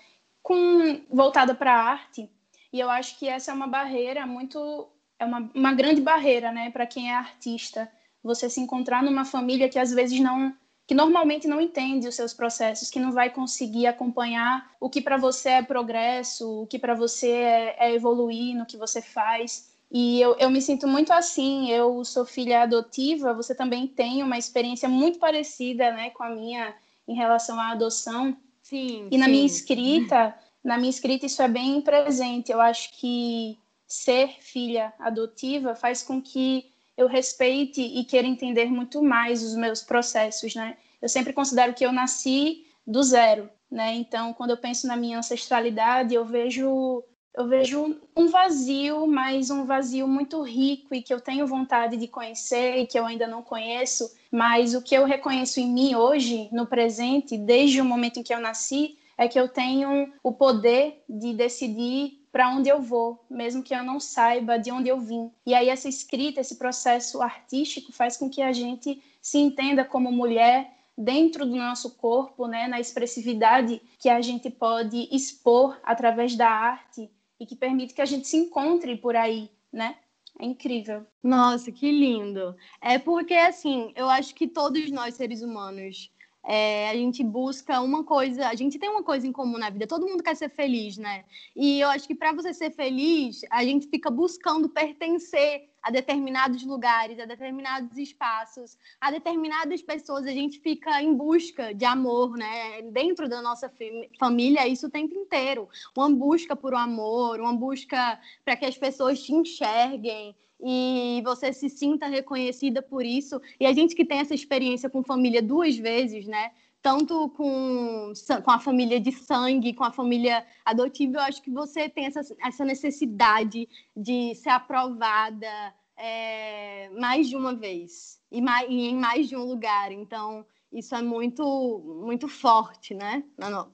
com 0.42 1.02
voltada 1.10 1.54
para 1.54 1.74
a 1.74 1.82
arte. 1.90 2.30
E 2.72 2.80
eu 2.80 2.88
acho 2.90 3.18
que 3.18 3.28
essa 3.28 3.50
é 3.50 3.54
uma 3.54 3.66
barreira 3.66 4.26
muito. 4.26 4.88
É 5.18 5.24
uma, 5.24 5.50
uma 5.54 5.74
grande 5.74 6.00
barreira, 6.00 6.50
né, 6.50 6.70
para 6.70 6.86
quem 6.86 7.10
é 7.10 7.14
artista. 7.14 7.90
Você 8.22 8.48
se 8.48 8.58
encontrar 8.58 9.02
numa 9.02 9.24
família 9.24 9.68
que 9.68 9.78
às 9.78 9.92
vezes 9.92 10.18
não 10.18 10.56
que 10.86 10.94
normalmente 10.94 11.48
não 11.48 11.60
entende 11.60 12.06
os 12.06 12.14
seus 12.14 12.34
processos, 12.34 12.90
que 12.90 13.00
não 13.00 13.12
vai 13.12 13.30
conseguir 13.30 13.86
acompanhar 13.86 14.70
o 14.78 14.90
que 14.90 15.00
para 15.00 15.16
você 15.16 15.50
é 15.50 15.62
progresso, 15.62 16.62
o 16.62 16.66
que 16.66 16.78
para 16.78 16.94
você 16.94 17.30
é, 17.30 17.76
é, 17.78 17.94
evoluir 17.94 18.54
no 18.54 18.66
que 18.66 18.76
você 18.76 19.00
faz. 19.00 19.72
E 19.90 20.20
eu, 20.20 20.36
eu 20.38 20.50
me 20.50 20.60
sinto 20.60 20.86
muito 20.86 21.12
assim. 21.12 21.70
Eu 21.70 22.04
sou 22.04 22.26
filha 22.26 22.62
adotiva, 22.62 23.32
você 23.32 23.54
também 23.54 23.86
tem 23.86 24.22
uma 24.22 24.36
experiência 24.36 24.88
muito 24.88 25.18
parecida 25.18 25.90
né, 25.92 26.10
com 26.10 26.22
a 26.22 26.30
minha 26.30 26.74
em 27.08 27.14
relação 27.14 27.58
à 27.58 27.70
adoção. 27.70 28.36
Sim. 28.62 29.08
E 29.10 29.16
na 29.16 29.28
minha 29.28 29.46
escrita, 29.46 30.34
na 30.62 30.76
minha 30.76 30.90
escrita, 30.90 31.26
isso 31.26 31.40
é 31.40 31.48
bem 31.48 31.80
presente. 31.80 32.52
Eu 32.52 32.60
acho 32.60 32.92
que 32.98 33.58
ser 33.86 34.36
filha 34.40 34.92
adotiva 34.98 35.74
faz 35.74 36.02
com 36.02 36.20
que 36.20 36.73
eu 36.96 37.06
respeite 37.06 37.80
e 37.80 38.04
queira 38.04 38.26
entender 38.26 38.66
muito 38.66 39.02
mais 39.02 39.42
os 39.42 39.54
meus 39.54 39.82
processos, 39.82 40.54
né? 40.54 40.76
Eu 41.00 41.08
sempre 41.08 41.32
considero 41.32 41.74
que 41.74 41.84
eu 41.84 41.92
nasci 41.92 42.66
do 42.86 43.02
zero, 43.02 43.50
né? 43.70 43.94
Então, 43.94 44.32
quando 44.32 44.50
eu 44.50 44.56
penso 44.56 44.86
na 44.86 44.96
minha 44.96 45.18
ancestralidade, 45.18 46.14
eu 46.14 46.24
vejo 46.24 47.02
eu 47.36 47.48
vejo 47.48 47.98
um 48.16 48.28
vazio, 48.28 49.08
mas 49.08 49.50
um 49.50 49.64
vazio 49.64 50.06
muito 50.06 50.40
rico 50.42 50.94
e 50.94 51.02
que 51.02 51.12
eu 51.12 51.20
tenho 51.20 51.48
vontade 51.48 51.96
de 51.96 52.06
conhecer 52.06 52.76
e 52.76 52.86
que 52.86 52.96
eu 52.96 53.04
ainda 53.04 53.26
não 53.26 53.42
conheço, 53.42 54.08
mas 54.30 54.72
o 54.72 54.80
que 54.80 54.94
eu 54.94 55.04
reconheço 55.04 55.58
em 55.58 55.68
mim 55.68 55.96
hoje, 55.96 56.48
no 56.52 56.64
presente, 56.64 57.36
desde 57.36 57.80
o 57.80 57.84
momento 57.84 58.20
em 58.20 58.22
que 58.22 58.32
eu 58.32 58.40
nasci, 58.40 58.96
é 59.18 59.26
que 59.26 59.38
eu 59.38 59.48
tenho 59.48 60.12
o 60.22 60.32
poder 60.32 61.02
de 61.08 61.34
decidir 61.34 62.23
para 62.34 62.50
onde 62.50 62.68
eu 62.68 62.82
vou, 62.82 63.24
mesmo 63.30 63.62
que 63.62 63.72
eu 63.72 63.84
não 63.84 64.00
saiba 64.00 64.58
de 64.58 64.72
onde 64.72 64.88
eu 64.88 64.98
vim. 64.98 65.30
E 65.46 65.54
aí 65.54 65.68
essa 65.68 65.88
escrita, 65.88 66.40
esse 66.40 66.56
processo 66.56 67.22
artístico 67.22 67.92
faz 67.92 68.16
com 68.16 68.28
que 68.28 68.42
a 68.42 68.52
gente 68.52 69.00
se 69.22 69.38
entenda 69.38 69.84
como 69.84 70.10
mulher 70.10 70.68
dentro 70.98 71.46
do 71.46 71.54
nosso 71.54 71.94
corpo, 71.94 72.48
né, 72.48 72.66
na 72.66 72.80
expressividade 72.80 73.80
que 74.00 74.08
a 74.08 74.20
gente 74.20 74.50
pode 74.50 75.08
expor 75.14 75.78
através 75.84 76.34
da 76.34 76.50
arte 76.50 77.08
e 77.38 77.46
que 77.46 77.54
permite 77.54 77.94
que 77.94 78.02
a 78.02 78.04
gente 78.04 78.26
se 78.26 78.36
encontre 78.36 78.96
por 78.96 79.14
aí, 79.14 79.48
né? 79.72 79.94
É 80.36 80.44
incrível. 80.44 81.06
Nossa, 81.22 81.70
que 81.70 81.88
lindo. 81.92 82.56
É 82.80 82.98
porque 82.98 83.34
assim, 83.34 83.92
eu 83.94 84.10
acho 84.10 84.34
que 84.34 84.48
todos 84.48 84.90
nós 84.90 85.14
seres 85.14 85.40
humanos 85.40 86.10
é, 86.46 86.90
a 86.90 86.94
gente 86.94 87.24
busca 87.24 87.80
uma 87.80 88.04
coisa, 88.04 88.48
a 88.48 88.54
gente 88.54 88.78
tem 88.78 88.88
uma 88.88 89.02
coisa 89.02 89.26
em 89.26 89.32
comum 89.32 89.58
na 89.58 89.70
vida, 89.70 89.86
todo 89.86 90.06
mundo 90.06 90.22
quer 90.22 90.36
ser 90.36 90.50
feliz, 90.50 90.98
né? 90.98 91.24
E 91.56 91.80
eu 91.80 91.88
acho 91.88 92.06
que 92.06 92.14
para 92.14 92.32
você 92.32 92.52
ser 92.52 92.70
feliz, 92.70 93.40
a 93.50 93.64
gente 93.64 93.88
fica 93.88 94.10
buscando 94.10 94.68
pertencer 94.68 95.70
a 95.82 95.90
determinados 95.90 96.64
lugares, 96.64 97.18
a 97.18 97.26
determinados 97.26 97.96
espaços, 97.98 98.78
a 98.98 99.10
determinadas 99.10 99.82
pessoas, 99.82 100.26
a 100.26 100.30
gente 100.30 100.58
fica 100.60 101.02
em 101.02 101.14
busca 101.14 101.74
de 101.74 101.84
amor, 101.84 102.36
né? 102.36 102.82
Dentro 102.90 103.28
da 103.28 103.42
nossa 103.42 103.70
família, 104.18 104.66
isso 104.66 104.86
o 104.86 104.90
tempo 104.90 105.14
inteiro. 105.14 105.68
Uma 105.96 106.10
busca 106.10 106.56
por 106.56 106.72
um 106.72 106.78
amor, 106.78 107.38
uma 107.40 107.54
busca 107.54 108.18
para 108.44 108.56
que 108.56 108.64
as 108.64 108.78
pessoas 108.78 109.22
te 109.22 109.32
enxerguem. 109.34 110.34
E 110.60 111.22
você 111.24 111.52
se 111.52 111.68
sinta 111.68 112.06
reconhecida 112.06 112.80
por 112.82 113.04
isso. 113.04 113.40
E 113.58 113.66
a 113.66 113.72
gente 113.72 113.94
que 113.94 114.04
tem 114.04 114.18
essa 114.18 114.34
experiência 114.34 114.88
com 114.88 115.02
família 115.02 115.42
duas 115.42 115.76
vezes, 115.76 116.26
né? 116.26 116.52
Tanto 116.80 117.30
com, 117.30 118.12
com 118.44 118.50
a 118.50 118.58
família 118.58 119.00
de 119.00 119.10
sangue, 119.10 119.72
com 119.72 119.84
a 119.84 119.92
família 119.92 120.44
adotiva, 120.64 121.16
eu 121.16 121.22
acho 121.22 121.42
que 121.42 121.50
você 121.50 121.88
tem 121.88 122.06
essa, 122.06 122.20
essa 122.42 122.64
necessidade 122.64 123.66
de 123.96 124.34
ser 124.34 124.50
aprovada 124.50 125.74
é, 125.96 126.90
mais 126.90 127.28
de 127.28 127.36
uma 127.36 127.54
vez 127.54 128.20
e, 128.30 128.42
mais, 128.42 128.68
e 128.68 128.88
em 128.88 128.96
mais 128.96 129.28
de 129.28 129.36
um 129.36 129.44
lugar. 129.44 129.92
Então, 129.92 130.44
isso 130.70 130.94
é 130.94 131.00
muito 131.00 132.00
muito 132.02 132.28
forte, 132.28 132.94
né? 132.94 133.22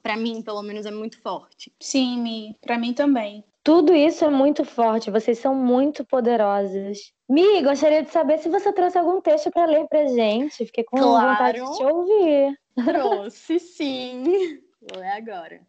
Para 0.01 0.15
mim, 0.15 0.41
pelo 0.41 0.61
menos, 0.61 0.85
é 0.85 0.91
muito 0.91 1.19
forte. 1.21 1.73
Sim, 1.81 2.55
para 2.61 2.77
mim 2.77 2.93
também. 2.93 3.43
Tudo 3.63 3.93
isso 3.93 4.25
é 4.25 4.29
muito 4.29 4.65
forte, 4.65 5.11
vocês 5.11 5.37
são 5.37 5.53
muito 5.53 6.03
poderosas. 6.03 6.97
Mi, 7.29 7.61
gostaria 7.61 8.01
de 8.01 8.09
saber 8.09 8.39
se 8.39 8.49
você 8.49 8.73
trouxe 8.73 8.97
algum 8.97 9.21
texto 9.21 9.51
para 9.51 9.65
ler 9.65 9.87
pra 9.87 10.07
gente. 10.07 10.65
Fiquei 10.65 10.83
com 10.83 10.97
claro. 10.97 11.29
vontade 11.29 11.59
de 11.59 11.77
te 11.77 11.83
ouvir. 11.83 12.59
Trouxe, 12.83 13.59
sim. 13.59 14.23
Vou 14.81 14.99
ler 14.99 15.11
agora. 15.11 15.61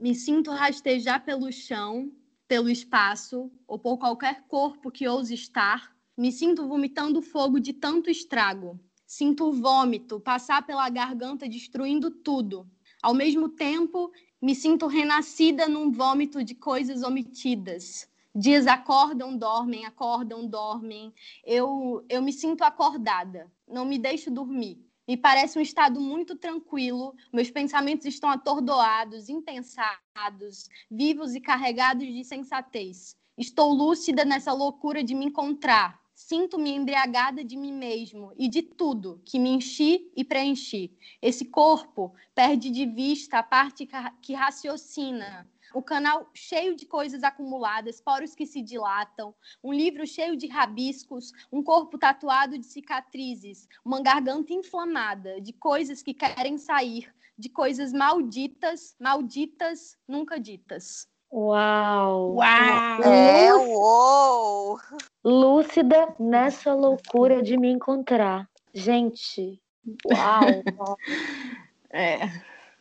Me 0.00 0.14
sinto 0.14 0.52
rastejar 0.52 1.24
pelo 1.24 1.50
chão, 1.52 2.12
pelo 2.46 2.70
espaço 2.70 3.50
ou 3.66 3.78
por 3.78 3.98
qualquer 3.98 4.44
corpo 4.46 4.90
que 4.90 5.08
ouse 5.08 5.34
estar. 5.34 5.92
Me 6.16 6.30
sinto 6.30 6.68
vomitando 6.68 7.20
fogo 7.20 7.58
de 7.58 7.72
tanto 7.72 8.08
estrago. 8.08 8.78
Sinto 9.04 9.48
o 9.48 9.52
vômito 9.52 10.20
passar 10.20 10.64
pela 10.64 10.88
garganta, 10.88 11.48
destruindo 11.48 12.10
tudo. 12.10 12.66
Ao 13.02 13.12
mesmo 13.12 13.48
tempo, 13.48 14.12
me 14.42 14.56
sinto 14.56 14.88
renascida 14.88 15.68
num 15.68 15.92
vômito 15.92 16.42
de 16.42 16.52
coisas 16.52 17.04
omitidas. 17.04 18.10
Dias 18.34 18.66
acordam, 18.66 19.36
dormem, 19.36 19.86
acordam, 19.86 20.44
dormem. 20.44 21.14
Eu, 21.44 22.04
eu 22.08 22.20
me 22.20 22.32
sinto 22.32 22.62
acordada, 22.62 23.48
não 23.68 23.84
me 23.84 23.98
deixo 23.98 24.32
dormir. 24.32 24.84
Me 25.06 25.16
parece 25.16 25.58
um 25.58 25.62
estado 25.62 26.00
muito 26.00 26.34
tranquilo. 26.34 27.14
Meus 27.32 27.50
pensamentos 27.50 28.04
estão 28.04 28.30
atordoados, 28.30 29.28
impensados, 29.28 30.68
vivos 30.90 31.36
e 31.36 31.40
carregados 31.40 32.06
de 32.06 32.24
sensatez. 32.24 33.16
Estou 33.38 33.72
lúcida 33.72 34.24
nessa 34.24 34.52
loucura 34.52 35.04
de 35.04 35.14
me 35.14 35.26
encontrar, 35.26 36.01
Sinto-me 36.24 36.70
embriagada 36.70 37.42
de 37.42 37.56
mim 37.56 37.72
mesmo 37.72 38.32
e 38.38 38.48
de 38.48 38.62
tudo 38.62 39.20
que 39.24 39.40
me 39.40 39.50
enchi 39.50 40.08
e 40.16 40.22
preenchi. 40.22 40.96
Esse 41.20 41.44
corpo 41.44 42.14
perde 42.32 42.70
de 42.70 42.86
vista 42.86 43.40
a 43.40 43.42
parte 43.42 43.88
que 44.22 44.32
raciocina. 44.32 45.50
O 45.74 45.82
canal 45.82 46.30
cheio 46.32 46.76
de 46.76 46.86
coisas 46.86 47.24
acumuladas, 47.24 48.00
poros 48.00 48.36
que 48.36 48.46
se 48.46 48.62
dilatam, 48.62 49.34
um 49.64 49.72
livro 49.72 50.06
cheio 50.06 50.36
de 50.36 50.46
rabiscos, 50.46 51.32
um 51.50 51.60
corpo 51.60 51.98
tatuado 51.98 52.56
de 52.56 52.66
cicatrizes, 52.66 53.68
uma 53.84 54.00
garganta 54.00 54.52
inflamada 54.52 55.40
de 55.40 55.52
coisas 55.52 56.04
que 56.04 56.14
querem 56.14 56.56
sair, 56.56 57.12
de 57.36 57.48
coisas 57.48 57.92
malditas, 57.92 58.94
malditas, 59.00 59.98
nunca 60.06 60.38
ditas. 60.38 61.08
Uau! 61.32 62.34
Uau! 62.34 63.02
É, 63.02 63.54
uou! 63.54 64.78
Lúcida 65.24 66.14
nessa 66.18 66.74
loucura 66.74 67.42
de 67.42 67.56
me 67.56 67.70
encontrar. 67.70 68.46
Gente, 68.74 69.58
uau! 70.04 70.98
é. 71.88 72.18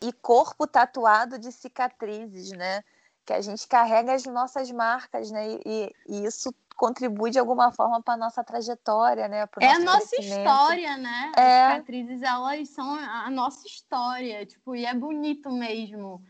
E 0.02 0.12
corpo 0.12 0.68
tatuado 0.68 1.40
de 1.40 1.50
cicatrizes, 1.50 2.52
né? 2.52 2.84
Que 3.26 3.32
a 3.32 3.40
gente 3.40 3.66
carrega 3.70 4.14
as 4.14 4.26
nossas 4.26 4.70
marcas, 4.70 5.32
né? 5.32 5.58
E, 5.66 5.96
e 6.10 6.26
isso 6.26 6.54
contribui 6.76 7.32
de 7.32 7.40
alguma 7.40 7.72
forma 7.72 8.02
para 8.02 8.16
a 8.16 8.18
nossa 8.18 8.44
trajetória, 8.44 9.30
né? 9.30 9.48
é 9.62 9.68
a 9.68 9.80
nossa 9.80 10.20
história, 10.20 10.98
né? 10.98 11.32
É. 11.38 11.68
As 11.68 11.74
cicatrizes, 11.76 12.22
elas 12.22 12.68
são 12.68 12.96
a 12.96 13.30
nossa 13.30 13.66
história, 13.66 14.46
tipo, 14.46 14.76
e 14.76 14.86
é 14.86 14.94
bonito 14.94 15.50
mesmo. 15.50 16.22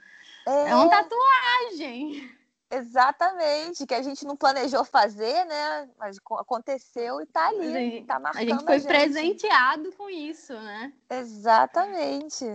É, 0.47 0.69
é 0.69 0.75
uma 0.75 0.89
tatuagem. 0.89 2.29
Exatamente, 2.71 3.85
que 3.85 3.93
a 3.93 4.01
gente 4.01 4.25
não 4.25 4.37
planejou 4.37 4.85
fazer, 4.85 5.45
né? 5.45 5.89
Mas 5.99 6.17
aconteceu 6.39 7.19
e 7.21 7.25
tá 7.25 7.49
ali, 7.49 8.03
tá 8.05 8.17
marcando 8.17 8.41
a 8.41 8.45
gente 8.45 8.63
foi 8.63 8.75
a 8.75 8.79
gente. 8.79 8.87
presenteado 8.87 9.91
com 9.91 10.09
isso, 10.09 10.53
né? 10.53 10.93
Exatamente. 11.09 12.45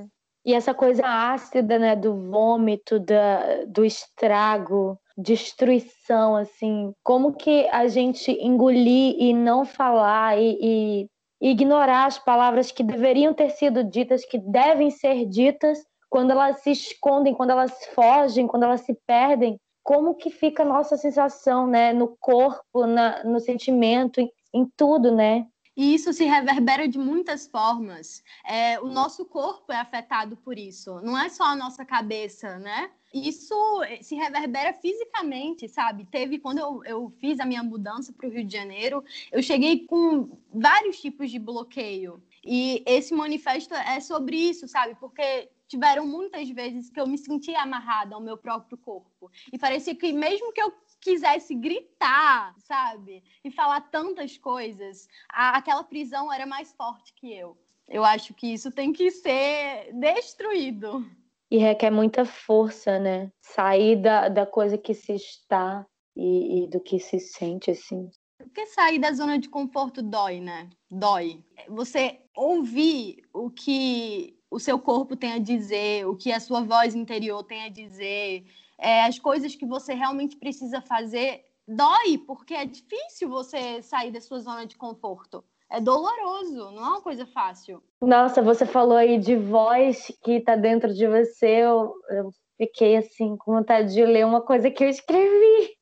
E 0.42 0.54
essa 0.54 0.72
coisa 0.72 1.04
ácida, 1.04 1.78
né, 1.78 1.94
do 1.94 2.14
vômito, 2.30 2.98
da, 2.98 3.64
do 3.66 3.84
estrago, 3.84 4.98
destruição, 5.18 6.36
assim, 6.36 6.94
como 7.02 7.34
que 7.34 7.68
a 7.68 7.88
gente 7.88 8.30
engolir 8.30 9.16
e 9.18 9.34
não 9.34 9.64
falar 9.64 10.38
e, 10.38 10.56
e 10.62 11.10
ignorar 11.40 12.06
as 12.06 12.18
palavras 12.18 12.70
que 12.70 12.82
deveriam 12.82 13.34
ter 13.34 13.50
sido 13.50 13.82
ditas, 13.82 14.24
que 14.24 14.38
devem 14.38 14.90
ser 14.90 15.26
ditas, 15.26 15.84
quando 16.08 16.30
elas 16.30 16.60
se 16.60 16.70
escondem, 16.70 17.34
quando 17.34 17.50
elas 17.50 17.72
fogem, 17.94 18.46
quando 18.46 18.64
elas 18.64 18.82
se 18.82 18.94
perdem, 19.06 19.58
como 19.82 20.14
que 20.14 20.30
fica 20.30 20.62
a 20.62 20.66
nossa 20.66 20.96
sensação, 20.96 21.66
né, 21.66 21.92
no 21.92 22.16
corpo, 22.18 22.86
na, 22.86 23.22
no 23.22 23.38
sentimento, 23.38 24.20
em, 24.20 24.30
em 24.52 24.66
tudo, 24.76 25.14
né? 25.14 25.46
E 25.76 25.94
isso 25.94 26.10
se 26.12 26.24
reverbera 26.24 26.88
de 26.88 26.98
muitas 26.98 27.46
formas. 27.46 28.24
É, 28.44 28.80
o 28.80 28.86
nosso 28.86 29.26
corpo 29.26 29.70
é 29.70 29.76
afetado 29.76 30.36
por 30.38 30.58
isso, 30.58 31.00
não 31.02 31.18
é 31.18 31.28
só 31.28 31.44
a 31.44 31.56
nossa 31.56 31.84
cabeça, 31.84 32.58
né? 32.58 32.90
Isso 33.12 33.54
se 34.00 34.14
reverbera 34.14 34.72
fisicamente, 34.72 35.68
sabe? 35.68 36.04
Teve, 36.06 36.38
quando 36.38 36.58
eu, 36.58 36.84
eu 36.84 37.10
fiz 37.18 37.38
a 37.40 37.46
minha 37.46 37.62
mudança 37.62 38.12
para 38.12 38.26
o 38.26 38.30
Rio 38.30 38.44
de 38.44 38.56
Janeiro, 38.56 39.04
eu 39.30 39.42
cheguei 39.42 39.86
com 39.86 40.36
vários 40.52 41.00
tipos 41.00 41.30
de 41.30 41.38
bloqueio. 41.38 42.22
E 42.44 42.82
esse 42.86 43.14
manifesto 43.14 43.74
é 43.74 44.00
sobre 44.00 44.36
isso, 44.36 44.66
sabe? 44.68 44.94
Porque 44.96 45.48
tiveram 45.68 46.06
muitas 46.06 46.48
vezes 46.50 46.90
que 46.90 47.00
eu 47.00 47.06
me 47.06 47.18
sentia 47.18 47.60
amarrada 47.60 48.14
ao 48.14 48.20
meu 48.20 48.36
próprio 48.36 48.78
corpo. 48.78 49.30
E 49.52 49.58
parecia 49.58 49.94
que 49.94 50.12
mesmo 50.12 50.52
que 50.52 50.60
eu 50.60 50.72
quisesse 51.00 51.54
gritar, 51.54 52.54
sabe? 52.58 53.22
E 53.44 53.50
falar 53.50 53.80
tantas 53.82 54.38
coisas, 54.38 55.06
a, 55.28 55.56
aquela 55.56 55.84
prisão 55.84 56.32
era 56.32 56.46
mais 56.46 56.72
forte 56.72 57.12
que 57.14 57.32
eu. 57.32 57.56
Eu 57.88 58.04
acho 58.04 58.34
que 58.34 58.52
isso 58.52 58.70
tem 58.70 58.92
que 58.92 59.10
ser 59.10 59.92
destruído. 59.92 61.08
E 61.48 61.58
requer 61.58 61.90
muita 61.90 62.24
força, 62.24 62.98
né? 62.98 63.30
Sair 63.40 63.96
da, 63.96 64.28
da 64.28 64.44
coisa 64.44 64.76
que 64.76 64.92
se 64.92 65.12
está 65.12 65.86
e, 66.16 66.64
e 66.64 66.66
do 66.68 66.80
que 66.80 66.98
se 66.98 67.20
sente, 67.20 67.70
assim. 67.70 68.10
Porque 68.38 68.66
sair 68.66 68.98
da 68.98 69.12
zona 69.12 69.38
de 69.38 69.48
conforto 69.48 70.02
dói, 70.02 70.40
né? 70.40 70.68
Dói. 70.90 71.44
Você 71.68 72.20
ouvir 72.34 73.22
o 73.32 73.50
que 73.50 74.35
o 74.50 74.58
seu 74.58 74.78
corpo 74.78 75.16
tem 75.16 75.32
a 75.32 75.38
dizer, 75.38 76.06
o 76.06 76.16
que 76.16 76.32
a 76.32 76.40
sua 76.40 76.62
voz 76.62 76.94
interior 76.94 77.42
tem 77.42 77.64
a 77.64 77.68
dizer, 77.68 78.44
é, 78.78 79.04
as 79.04 79.18
coisas 79.18 79.54
que 79.54 79.66
você 79.66 79.94
realmente 79.94 80.36
precisa 80.36 80.80
fazer, 80.80 81.44
dói, 81.66 82.18
porque 82.26 82.54
é 82.54 82.64
difícil 82.64 83.28
você 83.28 83.82
sair 83.82 84.10
da 84.10 84.20
sua 84.20 84.40
zona 84.40 84.66
de 84.66 84.76
conforto. 84.76 85.44
É 85.68 85.80
doloroso, 85.80 86.70
não 86.70 86.84
é 86.84 86.88
uma 86.90 87.00
coisa 87.00 87.26
fácil. 87.26 87.82
Nossa, 88.00 88.40
você 88.40 88.64
falou 88.64 88.96
aí 88.96 89.18
de 89.18 89.34
voz 89.34 90.12
que 90.22 90.32
está 90.32 90.54
dentro 90.54 90.94
de 90.94 91.06
você. 91.08 91.46
Eu, 91.46 91.92
eu, 92.10 92.30
fiquei 92.56 92.96
assim 92.96 93.36
com 93.36 93.52
vontade 93.52 93.92
de 93.92 94.04
ler 94.04 94.24
uma 94.24 94.40
coisa 94.40 94.70
que 94.70 94.84
eu 94.84 94.88
escrevi. 94.88 95.76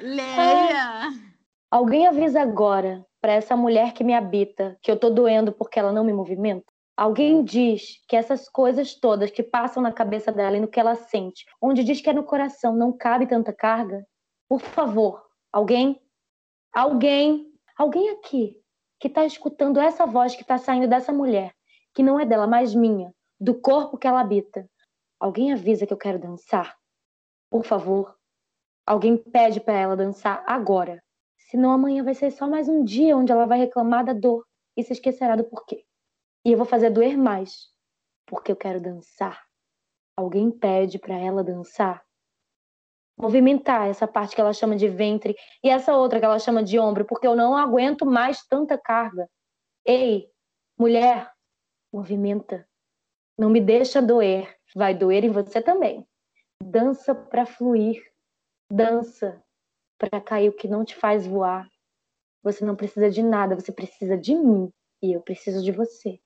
Leia! 0.00 1.10
Alguém 1.70 2.06
avisa 2.06 2.40
agora 2.40 3.04
para 3.20 3.32
essa 3.32 3.56
mulher 3.56 3.92
que 3.92 4.04
me 4.04 4.14
habita 4.14 4.78
que 4.80 4.90
eu 4.90 4.98
tô 4.98 5.10
doendo 5.10 5.52
porque 5.52 5.78
ela 5.78 5.92
não 5.92 6.04
me 6.04 6.12
movimenta? 6.12 6.73
Alguém 6.96 7.42
diz 7.42 8.04
que 8.06 8.14
essas 8.14 8.48
coisas 8.48 8.94
todas 8.94 9.30
que 9.30 9.42
passam 9.42 9.82
na 9.82 9.92
cabeça 9.92 10.30
dela 10.30 10.56
e 10.56 10.60
no 10.60 10.68
que 10.68 10.78
ela 10.78 10.94
sente, 10.94 11.44
onde 11.60 11.82
diz 11.82 12.00
que 12.00 12.08
é 12.08 12.12
no 12.12 12.22
coração, 12.22 12.76
não 12.76 12.96
cabe 12.96 13.26
tanta 13.26 13.52
carga? 13.52 14.06
Por 14.48 14.60
favor, 14.60 15.24
alguém? 15.52 16.00
Alguém? 16.72 17.52
Alguém 17.76 18.10
aqui 18.10 18.60
que 19.00 19.08
está 19.08 19.24
escutando 19.24 19.80
essa 19.80 20.06
voz 20.06 20.36
que 20.36 20.42
está 20.42 20.56
saindo 20.56 20.86
dessa 20.86 21.12
mulher, 21.12 21.52
que 21.92 22.02
não 22.02 22.18
é 22.18 22.24
dela, 22.24 22.46
mas 22.46 22.74
minha, 22.74 23.12
do 23.40 23.60
corpo 23.60 23.98
que 23.98 24.06
ela 24.06 24.20
habita. 24.20 24.68
Alguém 25.18 25.52
avisa 25.52 25.86
que 25.86 25.92
eu 25.92 25.98
quero 25.98 26.18
dançar? 26.18 26.76
Por 27.50 27.64
favor. 27.64 28.16
Alguém 28.86 29.16
pede 29.16 29.60
para 29.60 29.74
ela 29.74 29.96
dançar 29.96 30.44
agora. 30.46 31.02
Senão 31.50 31.72
amanhã 31.72 32.04
vai 32.04 32.14
ser 32.14 32.30
só 32.30 32.46
mais 32.46 32.68
um 32.68 32.84
dia 32.84 33.16
onde 33.16 33.32
ela 33.32 33.46
vai 33.46 33.58
reclamar 33.58 34.04
da 34.04 34.12
dor 34.12 34.46
e 34.76 34.82
se 34.82 34.92
esquecerá 34.92 35.34
do 35.34 35.44
porquê. 35.44 35.84
E 36.44 36.52
eu 36.52 36.58
vou 36.58 36.66
fazer 36.66 36.90
doer 36.90 37.16
mais, 37.16 37.70
porque 38.26 38.52
eu 38.52 38.56
quero 38.56 38.80
dançar. 38.80 39.42
Alguém 40.16 40.50
pede 40.50 40.98
para 40.98 41.14
ela 41.14 41.42
dançar? 41.42 42.04
Movimentar 43.16 43.88
essa 43.88 44.06
parte 44.06 44.34
que 44.34 44.40
ela 44.40 44.52
chama 44.52 44.76
de 44.76 44.88
ventre 44.88 45.36
e 45.62 45.70
essa 45.70 45.96
outra 45.96 46.18
que 46.18 46.24
ela 46.24 46.38
chama 46.38 46.62
de 46.62 46.78
ombro, 46.78 47.04
porque 47.04 47.26
eu 47.26 47.34
não 47.34 47.56
aguento 47.56 48.04
mais 48.04 48.44
tanta 48.46 48.76
carga. 48.76 49.28
Ei, 49.86 50.28
mulher, 50.78 51.32
movimenta. 51.92 52.68
Não 53.38 53.48
me 53.48 53.60
deixa 53.60 54.02
doer. 54.02 54.54
Vai 54.74 54.94
doer 54.94 55.24
em 55.24 55.30
você 55.30 55.62
também. 55.62 56.06
Dança 56.62 57.14
para 57.14 57.46
fluir. 57.46 58.02
Dança 58.70 59.42
para 59.98 60.20
cair 60.20 60.48
o 60.48 60.56
que 60.56 60.68
não 60.68 60.84
te 60.84 60.94
faz 60.94 61.26
voar. 61.26 61.68
Você 62.42 62.64
não 62.64 62.76
precisa 62.76 63.10
de 63.10 63.22
nada, 63.22 63.54
você 63.54 63.72
precisa 63.72 64.18
de 64.18 64.34
mim. 64.34 64.70
E 65.02 65.12
eu 65.12 65.22
preciso 65.22 65.62
de 65.62 65.72
você. 65.72 66.20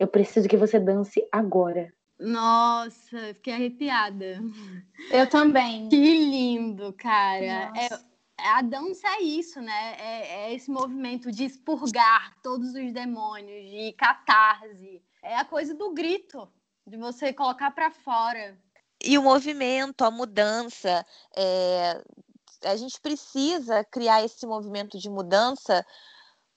Eu 0.00 0.08
preciso 0.08 0.48
que 0.48 0.56
você 0.56 0.80
dance 0.80 1.22
agora. 1.30 1.92
Nossa, 2.18 3.34
fiquei 3.34 3.52
arrepiada. 3.52 4.40
Eu 5.10 5.28
também. 5.28 5.90
Que 5.90 5.96
lindo, 5.96 6.90
cara. 6.94 7.70
É, 7.76 7.88
a 8.38 8.62
dança 8.62 9.06
é 9.08 9.22
isso, 9.22 9.60
né? 9.60 9.96
É, 9.98 10.26
é, 10.26 10.54
esse 10.54 10.70
movimento 10.70 11.30
de 11.30 11.44
expurgar 11.44 12.34
todos 12.42 12.70
os 12.70 12.92
demônios, 12.94 13.70
de 13.70 13.92
catarse. 13.92 15.02
É 15.22 15.36
a 15.36 15.44
coisa 15.44 15.74
do 15.74 15.92
grito, 15.92 16.50
de 16.86 16.96
você 16.96 17.30
colocar 17.30 17.70
para 17.70 17.90
fora. 17.90 18.58
E 19.04 19.18
o 19.18 19.22
movimento, 19.22 20.02
a 20.02 20.10
mudança, 20.10 21.04
é... 21.36 22.02
a 22.64 22.74
gente 22.76 22.98
precisa 23.02 23.84
criar 23.84 24.24
esse 24.24 24.46
movimento 24.46 24.98
de 24.98 25.10
mudança 25.10 25.84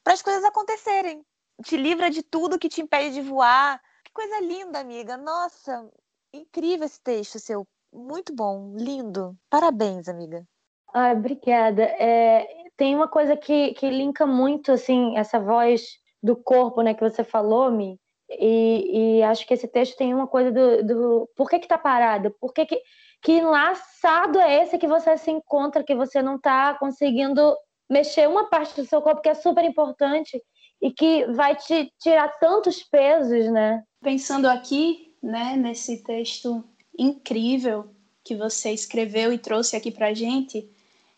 para 0.02 0.14
as 0.14 0.22
coisas 0.22 0.46
acontecerem. 0.46 1.26
Te 1.64 1.78
livra 1.78 2.10
de 2.10 2.22
tudo 2.22 2.60
que 2.60 2.70
te 2.70 2.82
impede 2.82 3.16
de 3.16 3.22
voar. 3.22 3.80
Que 4.04 4.12
coisa 4.12 4.42
linda, 4.42 4.80
amiga. 4.80 5.18
Nossa, 5.18 5.90
incrível 6.34 6.86
esse 6.86 7.02
texto 7.02 7.40
seu. 7.40 7.66
Muito 7.92 8.34
bom, 8.34 8.76
lindo. 8.76 9.38
Parabéns, 9.50 10.08
amiga. 10.08 10.46
Ai, 10.94 11.14
obrigada. 11.14 11.84
É, 11.84 12.48
tem 12.76 12.96
uma 12.96 13.08
coisa 13.08 13.36
que, 13.38 13.74
que 13.74 13.90
linka 13.90 14.26
muito, 14.26 14.72
assim, 14.72 15.18
essa 15.18 15.40
voz 15.40 16.00
do 16.22 16.36
corpo, 16.36 16.82
né, 16.82 16.94
que 16.94 17.04
você 17.04 17.24
falou, 17.24 17.72
Mi, 17.72 18.00
e, 18.30 19.18
e 19.20 19.24
acho 19.24 19.46
que 19.46 19.54
esse 19.54 19.68
texto 19.68 19.98
tem 19.98 20.14
uma 20.14 20.28
coisa 20.28 20.52
do, 20.52 20.84
do 20.84 21.30
por 21.36 21.50
que 21.50 21.60
que 21.60 21.68
tá 21.68 21.78
parado? 21.78 22.32
Por 22.40 22.54
que 22.54 22.66
que, 22.66 22.82
que 23.22 23.34
enlaçado 23.34 24.40
é 24.40 24.64
esse 24.64 24.78
que 24.78 24.88
você 24.88 25.18
se 25.18 25.32
encontra, 25.32 25.84
que 25.84 25.96
você 25.96 26.22
não 26.22 26.40
tá 26.40 26.76
conseguindo 26.76 27.56
mexer 27.90 28.28
uma 28.28 28.50
parte 28.50 28.76
do 28.76 28.88
seu 28.88 29.02
corpo 29.02 29.22
que 29.22 29.30
é 29.30 29.34
super 29.34 29.64
importante 29.64 30.42
e 30.84 30.92
que 30.92 31.26
vai 31.28 31.56
te 31.56 31.90
tirar 31.98 32.28
tantos 32.40 32.84
pesos, 32.84 33.50
né? 33.50 33.82
Pensando 34.02 34.48
aqui, 34.48 35.16
né, 35.24 35.56
nesse 35.56 36.04
texto 36.04 36.62
incrível 37.00 37.90
que 38.22 38.36
você 38.36 38.72
escreveu 38.72 39.32
e 39.32 39.38
trouxe 39.38 39.78
aqui 39.78 39.90
pra 39.90 40.14
gente, 40.14 40.70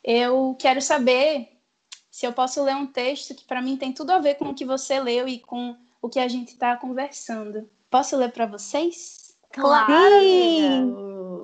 eu 0.04 0.56
quero 0.60 0.80
saber 0.80 1.50
se 2.12 2.28
eu 2.28 2.32
posso 2.32 2.64
ler 2.64 2.76
um 2.76 2.86
texto 2.86 3.34
que 3.34 3.44
para 3.44 3.60
mim 3.60 3.76
tem 3.76 3.92
tudo 3.92 4.12
a 4.12 4.20
ver 4.20 4.36
com 4.36 4.50
o 4.50 4.54
que 4.54 4.64
você 4.64 5.00
leu 5.00 5.28
e 5.28 5.40
com 5.40 5.76
o 6.00 6.10
que 6.10 6.20
a 6.20 6.28
gente 6.28 6.50
está 6.50 6.78
conversando. 6.78 7.68
Posso 7.90 8.16
ler 8.16 8.32
para 8.32 8.46
vocês? 8.46 9.36
Claro! 9.52 11.42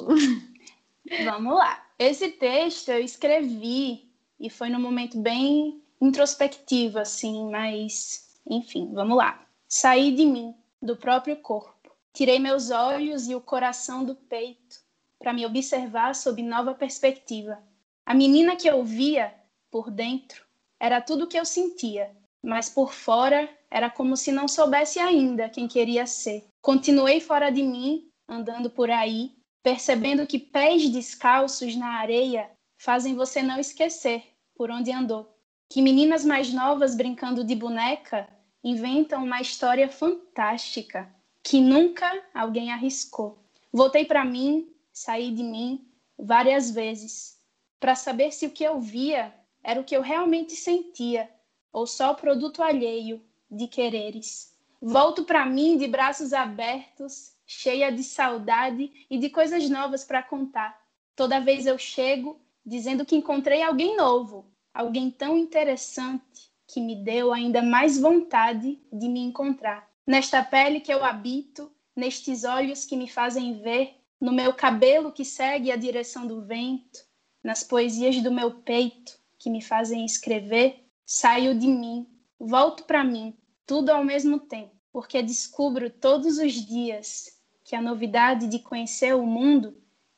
Vamos 1.25 1.55
lá. 1.55 1.83
Esse 1.97 2.29
texto 2.29 2.89
eu 2.89 2.99
escrevi 2.99 4.07
e 4.39 4.47
foi 4.47 4.69
num 4.69 4.79
momento 4.79 5.17
bem 5.17 5.80
introspectivo, 6.01 6.99
assim, 6.99 7.49
mas 7.49 8.29
enfim, 8.49 8.91
vamos 8.93 9.17
lá. 9.17 9.45
Saí 9.67 10.13
de 10.15 10.25
mim, 10.25 10.55
do 10.81 10.97
próprio 10.97 11.37
corpo. 11.37 11.91
Tirei 12.13 12.39
meus 12.39 12.71
olhos 12.71 13.27
e 13.27 13.35
o 13.35 13.39
coração 13.41 14.03
do 14.03 14.15
peito 14.15 14.81
para 15.19 15.31
me 15.31 15.45
observar 15.45 16.15
sob 16.15 16.41
nova 16.41 16.73
perspectiva 16.73 17.61
a 18.05 18.13
menina 18.13 18.55
que 18.55 18.67
eu 18.67 18.83
via 18.83 19.33
por 19.69 19.89
dentro 19.89 20.43
era 20.79 20.99
tudo 20.99 21.23
o 21.23 21.27
que 21.27 21.39
eu 21.39 21.45
sentia, 21.45 22.11
mas 22.43 22.69
por 22.69 22.93
fora 22.93 23.49
era 23.69 23.89
como 23.89 24.17
se 24.17 24.31
não 24.31 24.47
soubesse 24.47 24.99
ainda 24.99 25.47
quem 25.47 25.67
queria 25.67 26.05
ser. 26.05 26.45
Continuei 26.61 27.21
fora 27.21 27.49
de 27.49 27.63
mim, 27.63 28.09
andando 28.27 28.69
por 28.69 28.89
aí, 28.89 29.31
percebendo 29.63 30.27
que 30.27 30.39
pés 30.39 30.89
descalços 30.89 31.75
na 31.75 31.99
areia 31.99 32.49
fazem 32.77 33.15
você 33.15 33.41
não 33.41 33.59
esquecer 33.59 34.23
por 34.55 34.69
onde 34.71 34.91
andou. 34.91 35.33
Que 35.71 35.81
meninas 35.81 36.25
mais 36.25 36.51
novas 36.51 36.95
brincando 36.95 37.45
de 37.45 37.55
boneca 37.55 38.27
inventam 38.61 39.23
uma 39.23 39.39
história 39.39 39.87
fantástica 39.87 41.09
que 41.41 41.61
nunca 41.61 42.11
alguém 42.33 42.73
arriscou. 42.73 43.41
Voltei 43.71 44.03
para 44.03 44.25
mim, 44.25 44.69
saí 44.91 45.31
de 45.31 45.41
mim 45.41 45.87
várias 46.19 46.71
vezes 46.71 47.39
para 47.79 47.95
saber 47.95 48.33
se 48.33 48.45
o 48.45 48.51
que 48.51 48.65
eu 48.65 48.81
via 48.81 49.33
era 49.63 49.79
o 49.79 49.83
que 49.85 49.95
eu 49.95 50.01
realmente 50.01 50.57
sentia 50.57 51.31
ou 51.71 51.87
só 51.87 52.13
produto 52.13 52.61
alheio 52.61 53.23
de 53.49 53.65
quereres. 53.65 54.53
Volto 54.81 55.23
para 55.23 55.45
mim 55.45 55.77
de 55.77 55.87
braços 55.87 56.33
abertos, 56.33 57.31
cheia 57.47 57.89
de 57.93 58.03
saudade 58.03 58.91
e 59.09 59.17
de 59.17 59.29
coisas 59.29 59.69
novas 59.69 60.03
para 60.03 60.21
contar. 60.21 60.77
Toda 61.15 61.39
vez 61.39 61.65
eu 61.65 61.77
chego 61.77 62.41
dizendo 62.65 63.05
que 63.05 63.15
encontrei 63.15 63.63
alguém 63.63 63.95
novo, 63.95 64.50
alguém 64.73 65.09
tão 65.09 65.37
interessante 65.37 66.51
que 66.67 66.79
me 66.79 66.95
deu 66.95 67.33
ainda 67.33 67.61
mais 67.61 67.99
vontade 67.99 68.79
de 68.91 69.09
me 69.09 69.19
encontrar. 69.19 69.89
Nesta 70.07 70.43
pele 70.43 70.79
que 70.79 70.93
eu 70.93 71.03
habito, 71.03 71.71
nestes 71.95 72.43
olhos 72.43 72.85
que 72.85 72.95
me 72.95 73.09
fazem 73.09 73.61
ver, 73.61 73.95
no 74.19 74.31
meu 74.31 74.53
cabelo 74.53 75.11
que 75.11 75.25
segue 75.25 75.71
a 75.71 75.75
direção 75.75 76.25
do 76.25 76.41
vento, 76.41 77.03
nas 77.43 77.63
poesias 77.63 78.21
do 78.21 78.31
meu 78.31 78.51
peito 78.61 79.19
que 79.37 79.49
me 79.49 79.61
fazem 79.61 80.05
escrever, 80.05 80.85
saio 81.05 81.57
de 81.57 81.67
mim, 81.67 82.07
volto 82.39 82.83
para 82.83 83.03
mim, 83.03 83.35
tudo 83.65 83.89
ao 83.89 84.03
mesmo 84.03 84.39
tempo, 84.39 84.75
porque 84.93 85.21
descubro 85.21 85.89
todos 85.89 86.37
os 86.37 86.53
dias 86.53 87.37
que 87.63 87.75
a 87.75 87.81
novidade 87.81 88.47
de 88.47 88.59
conhecer 88.59 89.15
o 89.15 89.25
mundo 89.25 89.75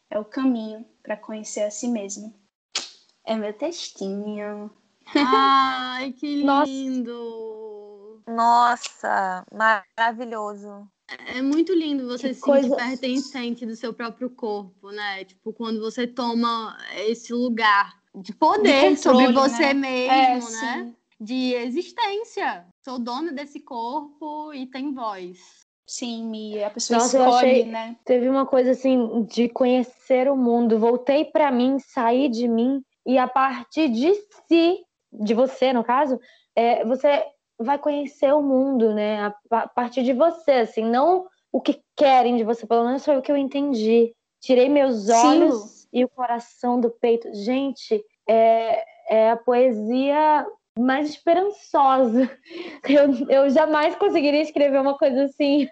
é 0.09 0.19
o 0.19 0.25
caminho 0.25 0.85
para 1.01 1.17
conhecer 1.17 1.61
a 1.61 1.71
si 1.71 1.87
mesmo. 1.87 2.33
É 3.25 3.35
meu 3.35 3.53
textinho. 3.53 4.69
Ai, 5.15 6.11
que 6.11 6.43
lindo! 6.43 8.21
Nossa, 8.27 9.45
maravilhoso. 9.53 10.87
É 11.27 11.41
muito 11.41 11.73
lindo 11.73 12.07
você 12.07 12.29
que 12.29 12.35
se 12.35 12.41
coisa... 12.41 12.69
sentir 12.69 12.99
pertencente 12.99 13.65
do 13.65 13.75
seu 13.75 13.93
próprio 13.93 14.29
corpo, 14.29 14.91
né? 14.91 15.25
Tipo, 15.25 15.53
quando 15.53 15.79
você 15.79 16.07
toma 16.07 16.77
esse 16.95 17.33
lugar 17.33 18.01
de 18.15 18.33
poder 18.33 18.95
de 18.95 18.95
controle, 18.95 18.97
sobre 18.97 19.33
você 19.33 19.73
né? 19.73 19.73
mesmo, 19.73 20.11
é, 20.11 20.39
né? 20.39 20.85
Sim. 20.85 20.95
De 21.19 21.53
existência. 21.53 22.65
Sou 22.83 22.99
dona 22.99 23.31
desse 23.31 23.59
corpo 23.59 24.53
e 24.53 24.65
tem 24.65 24.93
voz. 24.93 25.63
Sim, 25.85 26.25
Mia, 26.29 26.67
a 26.67 26.69
pessoa 26.69 26.99
Nossa, 26.99 27.17
escolhe, 27.17 27.35
achei, 27.35 27.65
né? 27.65 27.95
Teve 28.05 28.29
uma 28.29 28.45
coisa 28.45 28.71
assim 28.71 29.23
de 29.23 29.49
conhecer 29.49 30.29
o 30.29 30.35
mundo. 30.35 30.79
Voltei 30.79 31.25
para 31.25 31.51
mim, 31.51 31.77
saí 31.79 32.29
de 32.29 32.47
mim 32.47 32.81
e 33.05 33.17
a 33.17 33.27
partir 33.27 33.89
de 33.89 34.13
si, 34.47 34.79
de 35.11 35.33
você, 35.33 35.73
no 35.73 35.83
caso, 35.83 36.19
é, 36.55 36.85
você 36.85 37.23
vai 37.59 37.77
conhecer 37.77 38.33
o 38.33 38.41
mundo, 38.41 38.93
né? 38.93 39.33
A, 39.51 39.67
partir 39.67 40.03
de 40.03 40.13
você, 40.13 40.51
assim, 40.51 40.83
não 40.83 41.27
o 41.51 41.61
que 41.61 41.81
querem 41.95 42.35
de 42.35 42.43
você, 42.43 42.65
pelo 42.65 42.85
menos 42.85 43.05
foi 43.05 43.17
o 43.17 43.21
que 43.21 43.31
eu 43.31 43.37
entendi. 43.37 44.13
Tirei 44.41 44.67
meus 44.67 45.07
olhos 45.07 45.55
Sim. 45.55 45.87
e 45.93 46.03
o 46.03 46.09
coração 46.09 46.79
do 46.81 46.89
peito. 46.89 47.33
Gente, 47.33 48.03
é, 48.27 48.83
é 49.07 49.31
a 49.31 49.37
poesia 49.37 50.45
mais 50.77 51.09
esperançosa. 51.09 52.29
Eu, 52.89 53.29
eu 53.29 53.49
jamais 53.49 53.95
conseguiria 53.95 54.41
escrever 54.41 54.81
uma 54.81 54.97
coisa 54.97 55.23
assim. 55.23 55.69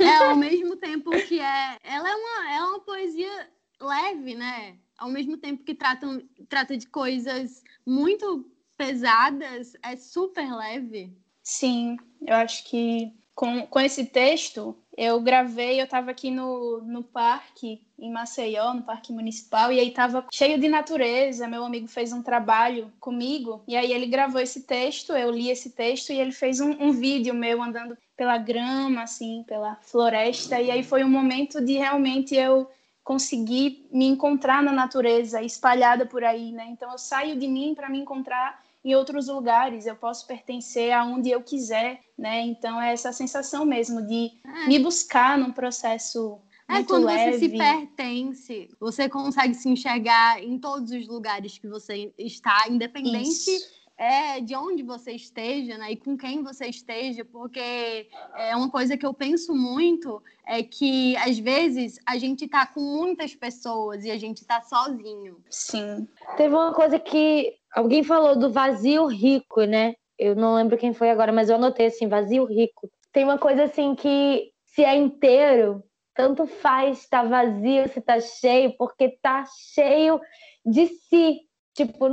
É, 0.00 0.24
ao 0.24 0.34
mesmo 0.36 0.74
tempo 0.76 1.10
que 1.10 1.38
é. 1.38 1.76
Ela 1.84 2.10
é 2.10 2.16
uma, 2.16 2.54
é 2.54 2.62
uma 2.64 2.80
poesia 2.80 3.48
leve, 3.80 4.34
né? 4.34 4.78
Ao 5.02 5.10
mesmo 5.10 5.36
tempo 5.36 5.64
que 5.64 5.74
tratam, 5.74 6.22
trata 6.48 6.76
de 6.76 6.86
coisas 6.86 7.64
muito 7.84 8.48
pesadas, 8.76 9.76
é 9.82 9.96
super 9.96 10.54
leve. 10.54 11.12
Sim, 11.42 11.96
eu 12.24 12.36
acho 12.36 12.62
que 12.62 13.12
com, 13.34 13.66
com 13.66 13.80
esse 13.80 14.06
texto 14.06 14.76
eu 14.96 15.20
gravei, 15.20 15.80
eu 15.80 15.86
estava 15.86 16.12
aqui 16.12 16.30
no, 16.30 16.80
no 16.82 17.02
parque 17.02 17.84
em 17.98 18.12
Maceió, 18.12 18.74
no 18.74 18.82
parque 18.82 19.12
municipal, 19.12 19.72
e 19.72 19.80
aí 19.80 19.88
estava 19.88 20.24
cheio 20.32 20.56
de 20.56 20.68
natureza. 20.68 21.48
Meu 21.48 21.64
amigo 21.64 21.88
fez 21.88 22.12
um 22.12 22.22
trabalho 22.22 22.92
comigo, 23.00 23.60
e 23.66 23.74
aí 23.74 23.92
ele 23.92 24.06
gravou 24.06 24.40
esse 24.40 24.62
texto, 24.62 25.14
eu 25.14 25.32
li 25.32 25.50
esse 25.50 25.70
texto, 25.70 26.12
e 26.12 26.20
ele 26.20 26.30
fez 26.30 26.60
um, 26.60 26.70
um 26.80 26.92
vídeo 26.92 27.34
meu 27.34 27.60
andando 27.60 27.98
pela 28.16 28.38
grama, 28.38 29.02
assim, 29.02 29.42
pela 29.48 29.74
floresta, 29.82 30.60
e 30.60 30.70
aí 30.70 30.84
foi 30.84 31.02
um 31.02 31.10
momento 31.10 31.60
de 31.60 31.72
realmente 31.72 32.36
eu 32.36 32.70
conseguir 33.04 33.88
me 33.92 34.06
encontrar 34.06 34.62
na 34.62 34.72
natureza 34.72 35.42
espalhada 35.42 36.06
por 36.06 36.22
aí, 36.22 36.52
né? 36.52 36.68
Então 36.70 36.90
eu 36.92 36.98
saio 36.98 37.38
de 37.38 37.48
mim 37.48 37.74
para 37.74 37.88
me 37.88 37.98
encontrar 37.98 38.62
em 38.84 38.94
outros 38.94 39.28
lugares, 39.28 39.86
eu 39.86 39.94
posso 39.94 40.26
pertencer 40.26 40.92
aonde 40.92 41.30
eu 41.30 41.42
quiser, 41.42 42.00
né? 42.18 42.40
Então 42.42 42.80
é 42.80 42.92
essa 42.92 43.12
sensação 43.12 43.64
mesmo 43.64 44.02
de 44.02 44.32
é. 44.44 44.66
me 44.66 44.78
buscar 44.78 45.38
num 45.38 45.52
processo 45.52 46.40
é 46.68 46.74
muito 46.74 46.88
quando 46.88 47.06
leve. 47.06 47.32
você 47.32 47.38
se 47.38 47.56
pertence, 47.56 48.68
você 48.80 49.08
consegue 49.08 49.54
se 49.54 49.68
enxergar 49.68 50.42
em 50.42 50.58
todos 50.58 50.90
os 50.90 51.06
lugares 51.06 51.58
que 51.58 51.68
você 51.68 52.12
está, 52.18 52.64
independente 52.68 53.28
Isso 53.28 53.81
é 54.02 54.40
de 54.40 54.56
onde 54.56 54.82
você 54.82 55.12
esteja, 55.12 55.78
né, 55.78 55.92
e 55.92 55.96
com 55.96 56.16
quem 56.16 56.42
você 56.42 56.66
esteja, 56.66 57.24
porque 57.24 58.08
é 58.36 58.56
uma 58.56 58.68
coisa 58.68 58.96
que 58.96 59.06
eu 59.06 59.14
penso 59.14 59.54
muito 59.54 60.20
é 60.44 60.62
que 60.62 61.16
às 61.18 61.38
vezes 61.38 62.00
a 62.04 62.18
gente 62.18 62.48
tá 62.48 62.66
com 62.66 62.80
muitas 62.80 63.34
pessoas 63.34 64.04
e 64.04 64.10
a 64.10 64.18
gente 64.18 64.44
tá 64.44 64.60
sozinho. 64.60 65.36
Sim. 65.48 66.08
Teve 66.36 66.52
uma 66.52 66.74
coisa 66.74 66.98
que 66.98 67.54
alguém 67.72 68.02
falou 68.02 68.36
do 68.36 68.50
vazio 68.50 69.06
rico, 69.06 69.62
né? 69.62 69.94
Eu 70.18 70.34
não 70.34 70.56
lembro 70.56 70.76
quem 70.76 70.92
foi 70.92 71.10
agora, 71.10 71.32
mas 71.32 71.48
eu 71.48 71.56
anotei 71.56 71.86
assim, 71.86 72.08
vazio 72.08 72.44
rico. 72.44 72.90
Tem 73.12 73.22
uma 73.24 73.38
coisa 73.38 73.64
assim 73.64 73.94
que 73.94 74.50
se 74.64 74.82
é 74.82 74.96
inteiro, 74.96 75.82
tanto 76.14 76.46
faz 76.46 77.02
estar 77.02 77.22
tá 77.22 77.28
vazio 77.28 77.88
se 77.88 78.00
tá 78.00 78.20
cheio, 78.20 78.74
porque 78.76 79.16
tá 79.22 79.44
cheio 79.74 80.20
de 80.64 80.86
si. 80.86 81.40
Tipo, 81.74 82.08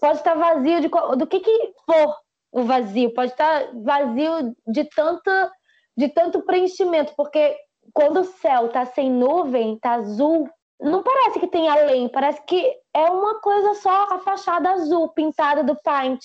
pode 0.00 0.18
estar 0.18 0.34
vazio 0.34 0.80
de 0.80 0.88
do 1.16 1.26
que 1.26 1.40
que 1.40 1.74
for 1.84 2.16
o 2.52 2.62
vazio, 2.62 3.12
pode 3.14 3.32
estar 3.32 3.70
vazio 3.82 4.54
de 4.66 4.84
tanto 4.84 5.30
de 5.96 6.08
tanto 6.08 6.42
preenchimento, 6.42 7.12
porque 7.16 7.56
quando 7.92 8.20
o 8.20 8.24
céu 8.24 8.68
tá 8.68 8.86
sem 8.86 9.10
nuvem, 9.10 9.78
tá 9.78 9.94
azul, 9.94 10.48
não 10.80 11.02
parece 11.02 11.38
que 11.38 11.46
tem 11.46 11.68
além, 11.68 12.08
parece 12.08 12.42
que 12.46 12.74
é 12.94 13.10
uma 13.10 13.40
coisa 13.40 13.74
só 13.74 14.14
a 14.14 14.18
fachada 14.18 14.70
azul 14.70 15.08
pintada 15.10 15.62
do 15.62 15.76
paint. 15.82 16.20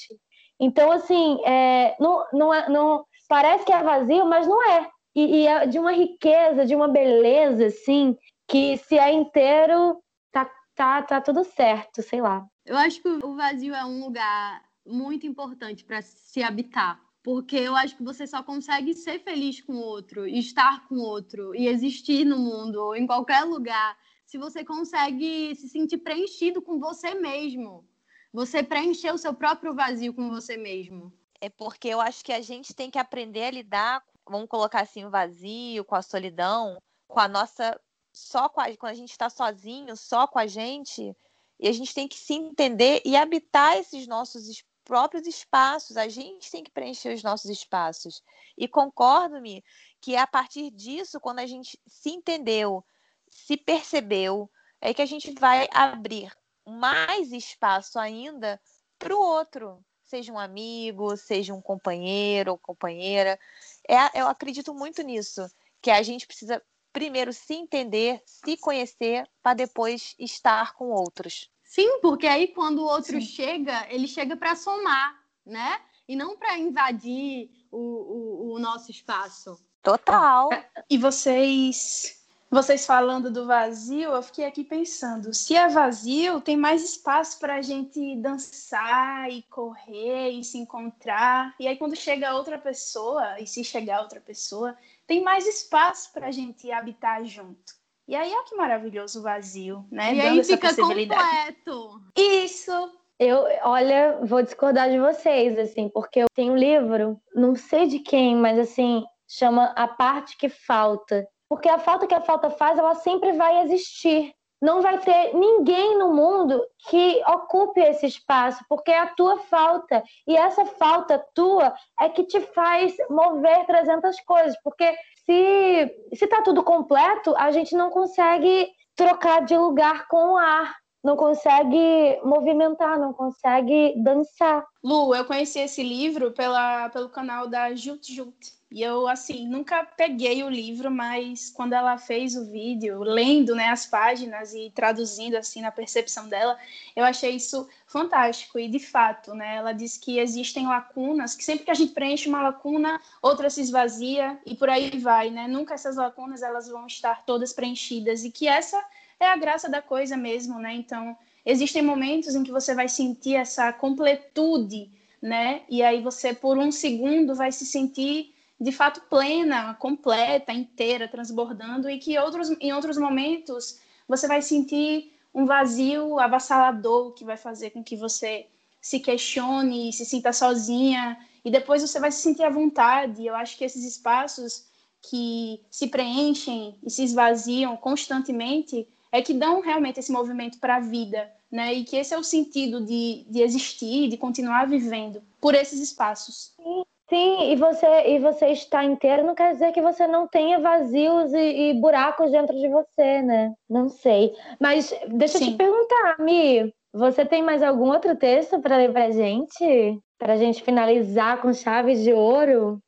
Então, 0.60 0.92
assim, 0.92 1.40
é, 1.46 1.96
não, 2.00 2.26
não, 2.34 2.54
é, 2.54 2.68
não, 2.70 3.06
parece 3.30 3.66
que 3.66 3.72
é 3.72 3.84
vazio, 3.84 4.26
mas 4.26 4.48
não 4.48 4.62
é. 4.64 4.90
E, 5.16 5.44
e, 5.44 5.48
é 5.48 5.68
de 5.68 5.78
uma 5.80 5.92
riqueza, 5.92 6.66
de 6.66 6.76
uma 6.76 6.88
beleza, 6.88 7.68
assim, 7.68 8.18
que 8.48 8.78
se 8.78 8.98
é 8.98 9.12
inteiro, 9.12 10.02
tá, 10.32 10.50
tá, 10.76 11.02
tá 11.04 11.22
tudo 11.22 11.44
certo, 11.44 12.02
sei 12.02 12.22
lá. 12.22 12.46
Eu 12.68 12.78
acho 12.78 13.02
que 13.02 13.08
o 13.08 13.36
vazio 13.36 13.74
é 13.74 13.84
um 13.84 14.04
lugar 14.04 14.64
muito 14.86 15.26
importante 15.26 15.84
para 15.84 16.02
se 16.02 16.44
habitar. 16.44 17.02
Porque 17.24 17.58
eu 17.58 17.76
acho 17.76 17.98
que 17.98 18.04
você 18.04 18.28
só 18.28 18.44
consegue 18.44 18.94
ser 18.94 19.20
feliz 19.20 19.60
com 19.62 19.74
o 19.74 19.82
outro, 19.82 20.28
estar 20.28 20.88
com 20.88 20.96
o 20.96 21.02
outro 21.02 21.56
e 21.56 21.68
existir 21.68 22.24
no 22.24 22.38
mundo 22.38 22.76
ou 22.76 22.96
em 22.96 23.08
qualquer 23.08 23.44
lugar 23.44 23.98
se 24.26 24.38
você 24.38 24.64
consegue 24.64 25.56
se 25.56 25.68
sentir 25.68 25.98
preenchido 25.98 26.62
com 26.62 26.80
você 26.80 27.16
mesmo. 27.16 27.84
Você 28.32 28.62
preencher 28.62 29.12
o 29.12 29.18
seu 29.18 29.34
próprio 29.34 29.74
vazio 29.74 30.14
com 30.14 30.30
você 30.30 30.56
mesmo. 30.56 31.12
É 31.42 31.50
porque 31.50 31.88
eu 31.88 32.00
acho 32.00 32.24
que 32.24 32.32
a 32.32 32.42
gente 32.42 32.76
tem 32.76 32.92
que 32.92 33.00
aprender 33.00 33.44
a 33.44 33.52
lidar 33.52 34.04
vamos 34.30 34.50
colocar 34.50 34.82
assim, 34.82 35.06
o 35.06 35.10
vazio, 35.10 35.86
com 35.86 35.96
a 35.96 36.02
solidão, 36.02 36.82
com 37.08 37.20
a 37.20 37.28
nossa. 37.28 37.80
Só 38.14 38.50
com 38.50 38.60
a, 38.60 38.76
quando 38.78 38.94
a 38.94 38.96
gente 38.96 39.12
está 39.12 39.30
sozinho, 39.30 39.96
só 39.96 40.26
com 40.26 40.40
a 40.40 40.48
gente, 40.48 41.16
e 41.60 41.68
a 41.68 41.72
gente 41.72 41.94
tem 41.94 42.08
que 42.08 42.18
se 42.18 42.34
entender 42.34 43.02
e 43.04 43.16
habitar 43.16 43.78
esses 43.78 44.08
nossos 44.08 44.64
próprios 44.84 45.28
espaços. 45.28 45.98
A 45.98 46.08
gente 46.08 46.50
tem 46.50 46.64
que 46.64 46.72
preencher 46.72 47.14
os 47.14 47.24
nossos 47.24 47.50
espaços. 47.50 48.24
E 48.58 48.68
concordo-me 48.68 49.64
que 50.00 50.16
é 50.16 50.20
a 50.20 50.28
partir 50.28 50.72
disso, 50.72 51.20
quando 51.20 51.40
a 51.40 51.46
gente 51.46 51.80
se 51.86 52.10
entendeu, 52.10 52.86
se 53.30 53.58
percebeu, 53.58 54.50
é 54.80 54.94
que 54.94 55.02
a 55.02 55.06
gente 55.06 55.32
vai 55.32 55.68
abrir 55.72 56.32
mais 56.66 57.32
espaço 57.32 57.98
ainda 57.98 58.62
para 59.00 59.16
o 59.16 59.20
outro, 59.20 59.84
seja 60.04 60.32
um 60.32 60.40
amigo, 60.40 61.18
seja 61.18 61.54
um 61.54 61.62
companheiro 61.62 62.52
ou 62.52 62.58
companheira. 62.58 63.40
É, 63.88 64.22
eu 64.22 64.28
acredito 64.28 64.74
muito 64.74 65.02
nisso, 65.02 65.50
que 65.82 65.92
a 65.92 66.02
gente 66.02 66.28
precisa 66.28 66.62
primeiro 66.98 67.32
se 67.32 67.54
entender, 67.54 68.20
se 68.26 68.58
conhecer, 68.58 69.30
para 69.44 69.54
depois 69.54 70.16
estar 70.18 70.74
com 70.74 70.86
outros. 70.90 71.48
Sim, 71.64 72.00
porque 72.02 72.26
aí 72.26 72.48
quando 72.48 72.80
o 72.80 72.88
outro 72.88 73.22
Sim. 73.22 73.28
chega, 73.28 73.86
ele 73.94 74.08
chega 74.08 74.36
para 74.36 74.56
somar, 74.56 75.16
né? 75.46 75.80
E 76.08 76.16
não 76.16 76.36
para 76.36 76.58
invadir 76.58 77.52
o, 77.72 77.78
o, 77.78 78.54
o 78.56 78.60
nosso 78.60 78.90
espaço. 78.90 79.64
Total. 79.84 80.50
E 80.90 80.98
vocês 80.98 82.17
vocês 82.50 82.86
falando 82.86 83.30
do 83.30 83.46
vazio, 83.46 84.12
eu 84.12 84.24
fiquei 84.24 84.46
aqui 84.46 84.64
pensando: 84.64 85.34
se 85.34 85.56
é 85.56 85.68
vazio, 85.68 86.40
tem 86.40 86.56
mais 86.56 86.84
espaço 86.84 87.40
para 87.40 87.56
a 87.56 87.62
gente 87.62 88.16
dançar 88.18 89.30
e 89.30 89.44
correr 89.44 90.32
e 90.32 90.44
se 90.44 90.58
encontrar. 90.58 91.54
E 91.60 91.68
aí, 91.68 91.76
quando 91.76 91.96
chega 91.96 92.36
outra 92.36 92.58
pessoa, 92.58 93.40
e 93.40 93.46
se 93.46 93.64
chegar 93.64 94.02
outra 94.02 94.22
pessoa, 94.22 94.76
tem 95.06 95.22
mais 95.24 95.46
espaço 95.46 96.12
para 96.14 96.28
a 96.28 96.32
gente 96.32 96.72
habitar 96.72 97.24
junto. 97.26 97.76
E 98.08 98.16
aí 98.16 98.32
é 98.32 98.44
que 98.44 98.56
maravilhoso 98.56 99.20
o 99.20 99.24
vazio, 99.24 99.86
né? 99.92 100.14
E 100.14 100.18
Dando 100.18 100.40
aí 100.40 100.44
fica 100.44 100.74
completo. 100.74 102.02
Isso. 102.16 102.72
Eu, 103.20 103.46
olha, 103.64 104.20
vou 104.24 104.42
discordar 104.44 104.90
de 104.90 105.00
vocês, 105.00 105.58
assim, 105.58 105.90
porque 105.90 106.20
eu 106.20 106.28
tenho 106.34 106.54
um 106.54 106.58
livro, 106.58 107.20
não 107.36 107.56
sei 107.56 107.88
de 107.88 108.00
quem, 108.00 108.36
mas 108.36 108.60
assim, 108.60 109.04
chama 109.28 109.74
A 109.76 109.88
Parte 109.88 110.38
que 110.38 110.48
Falta 110.48 111.28
porque 111.50 111.70
a 111.70 111.78
falta 111.78 112.08
que 112.08 112.14
a 112.14 112.22
falta 112.22 112.50
faz, 112.50 112.78
ela 112.78 112.96
sempre 112.96 113.34
vai 113.34 113.64
existir. 113.64 114.34
Não 114.60 114.82
vai 114.82 114.98
ter 114.98 115.36
ninguém 115.36 115.98
no 116.00 116.14
mundo 116.14 116.64
que 116.90 117.22
ocupe 117.28 117.80
esse 117.80 118.08
espaço, 118.08 118.66
porque 118.68 118.90
é 118.90 119.00
a 119.00 119.14
tua 119.14 119.38
falta. 119.38 120.04
E 120.26 120.36
essa 120.36 120.66
falta 120.66 121.24
tua 121.36 121.74
é 122.02 122.10
que 122.10 122.24
te 122.24 122.42
faz 122.42 122.96
mover 123.10 123.66
300 123.68 124.20
coisas. 124.22 124.58
Porque 124.64 124.96
se 125.26 125.94
está 126.12 126.42
tudo 126.42 126.64
completo, 126.64 127.36
a 127.38 127.52
gente 127.52 127.76
não 127.76 127.92
consegue 127.92 128.68
trocar 128.96 129.46
de 129.46 129.56
lugar 129.56 130.08
com 130.08 130.34
o 130.34 130.38
ar 130.38 130.76
não 131.08 131.16
consegue 131.16 132.20
movimentar, 132.22 133.00
não 133.00 133.14
consegue 133.14 133.94
dançar. 133.96 134.68
Lu, 134.84 135.16
eu 135.16 135.24
conheci 135.24 135.58
esse 135.58 135.82
livro 135.82 136.32
pela, 136.32 136.90
pelo 136.90 137.08
canal 137.08 137.48
da 137.48 137.74
Jut 137.74 138.14
Jut. 138.14 138.58
E 138.70 138.82
eu, 138.82 139.08
assim, 139.08 139.48
nunca 139.48 139.86
peguei 139.86 140.44
o 140.44 140.50
livro, 140.50 140.92
mas 140.92 141.50
quando 141.50 141.72
ela 141.72 141.98
fez 141.98 142.36
o 142.36 142.44
vídeo, 142.52 143.02
lendo 143.02 143.56
né, 143.56 143.70
as 143.70 143.86
páginas 143.86 144.54
e 144.54 144.70
traduzindo, 144.76 145.36
assim, 145.38 145.62
na 145.62 145.72
percepção 145.72 146.28
dela, 146.28 146.58
eu 146.94 147.06
achei 147.06 147.38
isso 147.38 147.70
fantástico. 147.86 148.60
E, 148.60 148.68
de 148.68 148.80
fato, 148.80 149.34
né, 149.34 149.56
ela 149.56 149.72
diz 149.72 149.98
que 149.98 150.20
existem 150.20 150.68
lacunas, 150.68 151.34
que 151.34 151.46
sempre 151.46 151.64
que 151.64 151.72
a 151.72 151.74
gente 151.74 151.94
preenche 151.94 152.28
uma 152.28 152.42
lacuna, 152.42 153.00
outra 153.22 153.50
se 153.50 153.62
esvazia 153.62 154.38
e 154.46 154.54
por 154.54 154.70
aí 154.70 154.90
vai, 155.00 155.30
né? 155.30 155.48
Nunca 155.48 155.76
essas 155.76 155.96
lacunas, 155.96 156.42
elas 156.42 156.68
vão 156.68 156.86
estar 156.86 157.24
todas 157.26 157.54
preenchidas. 157.54 158.26
E 158.26 158.30
que 158.30 158.46
essa 158.46 158.84
é 159.20 159.28
a 159.28 159.38
graça 159.38 159.70
da 159.70 159.82
coisa 159.82 160.16
mesmo, 160.16 160.60
né? 160.60 160.74
Então, 160.76 161.18
existem 161.46 161.82
momentos 161.82 162.36
em 162.36 162.44
que 162.44 162.52
você 162.52 162.76
vai 162.76 162.88
sentir 162.88 163.36
essa 163.36 163.72
completude, 163.74 164.92
né? 165.22 165.62
E 165.70 165.82
aí 165.82 166.02
você, 166.02 166.34
por 166.34 166.58
um 166.58 166.72
segundo, 166.72 167.36
vai 167.36 167.52
se 167.52 167.66
sentir 167.66 168.34
de 168.60 168.72
fato 168.72 169.02
plena, 169.10 169.76
completa, 169.76 170.52
inteira, 170.52 171.08
transbordando, 171.08 171.90
e 171.90 172.00
que 172.00 172.18
outros, 172.18 172.50
em 172.60 172.74
outros 172.74 172.98
momentos 172.98 173.80
você 174.08 174.28
vai 174.28 174.42
sentir 174.42 175.14
um 175.34 175.46
vazio 175.46 176.20
avassalador 176.20 177.14
que 177.14 177.24
vai 177.24 177.38
fazer 177.38 177.70
com 177.70 177.84
que 177.84 177.96
você 177.96 178.48
se 178.82 179.00
questione, 179.00 179.92
se 179.94 180.06
sinta 180.06 180.34
sozinha, 180.34 181.18
e 181.44 181.52
depois 181.52 181.82
você 181.82 182.00
vai 182.00 182.12
se 182.12 182.22
sentir 182.22 182.44
à 182.44 182.50
vontade. 182.50 183.26
Eu 183.26 183.36
acho 183.36 183.58
que 183.58 183.64
esses 183.64 183.84
espaços 183.86 184.66
que 185.02 185.62
se 185.70 185.88
preenchem 185.88 186.76
e 186.84 186.90
se 186.90 187.04
esvaziam 187.04 187.78
constantemente 187.78 188.88
é 189.12 189.22
que 189.22 189.34
dão 189.34 189.62
realmente 189.62 190.00
esse 190.00 190.12
movimento 190.12 190.60
para 190.60 190.78
a 190.78 190.80
vida, 190.80 191.32
né? 191.52 191.74
E 191.74 191.84
que 191.84 191.96
esse 191.96 192.14
é 192.14 192.18
o 192.18 192.24
sentido 192.24 192.84
de, 192.86 193.26
de 193.30 193.42
existir, 193.42 194.10
de 194.10 194.18
continuar 194.18 194.68
vivendo 194.68 195.22
por 195.40 195.56
esses 195.56 195.80
espaços. 195.80 196.54
Sim, 196.56 196.84
Sim, 197.10 197.54
e 197.54 197.56
você, 197.56 197.88
e 198.06 198.20
você 198.20 198.48
estar 198.48 198.84
inteiro 198.84 199.26
não 199.26 199.34
quer 199.34 199.54
dizer 199.54 199.72
que 199.72 199.82
você 199.82 200.06
não 200.06 200.28
tenha 200.28 200.60
vazios 200.60 201.34
e, 201.34 201.70
e 201.70 201.74
buracos 201.74 202.32
dentro 202.32 202.54
de 202.54 202.68
você, 202.68 203.22
né? 203.22 203.54
Não 203.70 203.88
sei. 203.88 204.36
Mas 204.60 204.94
deixa 205.08 205.38
Sim. 205.38 205.46
eu 205.46 205.52
te 205.52 205.58
perguntar, 205.58 206.20
Mi, 206.20 206.74
você 206.92 207.26
tem 207.26 207.42
mais 207.42 207.64
algum 207.64 207.92
outro 207.92 208.14
texto 208.18 208.60
para 208.60 208.76
ler 208.76 208.92
pra 208.92 209.10
gente? 209.12 209.98
Para 210.20 210.34
a 210.34 210.38
gente 210.38 210.62
finalizar 210.62 211.42
com 211.42 211.54
chaves 211.54 212.04
de 212.04 212.12
ouro? 212.12 212.82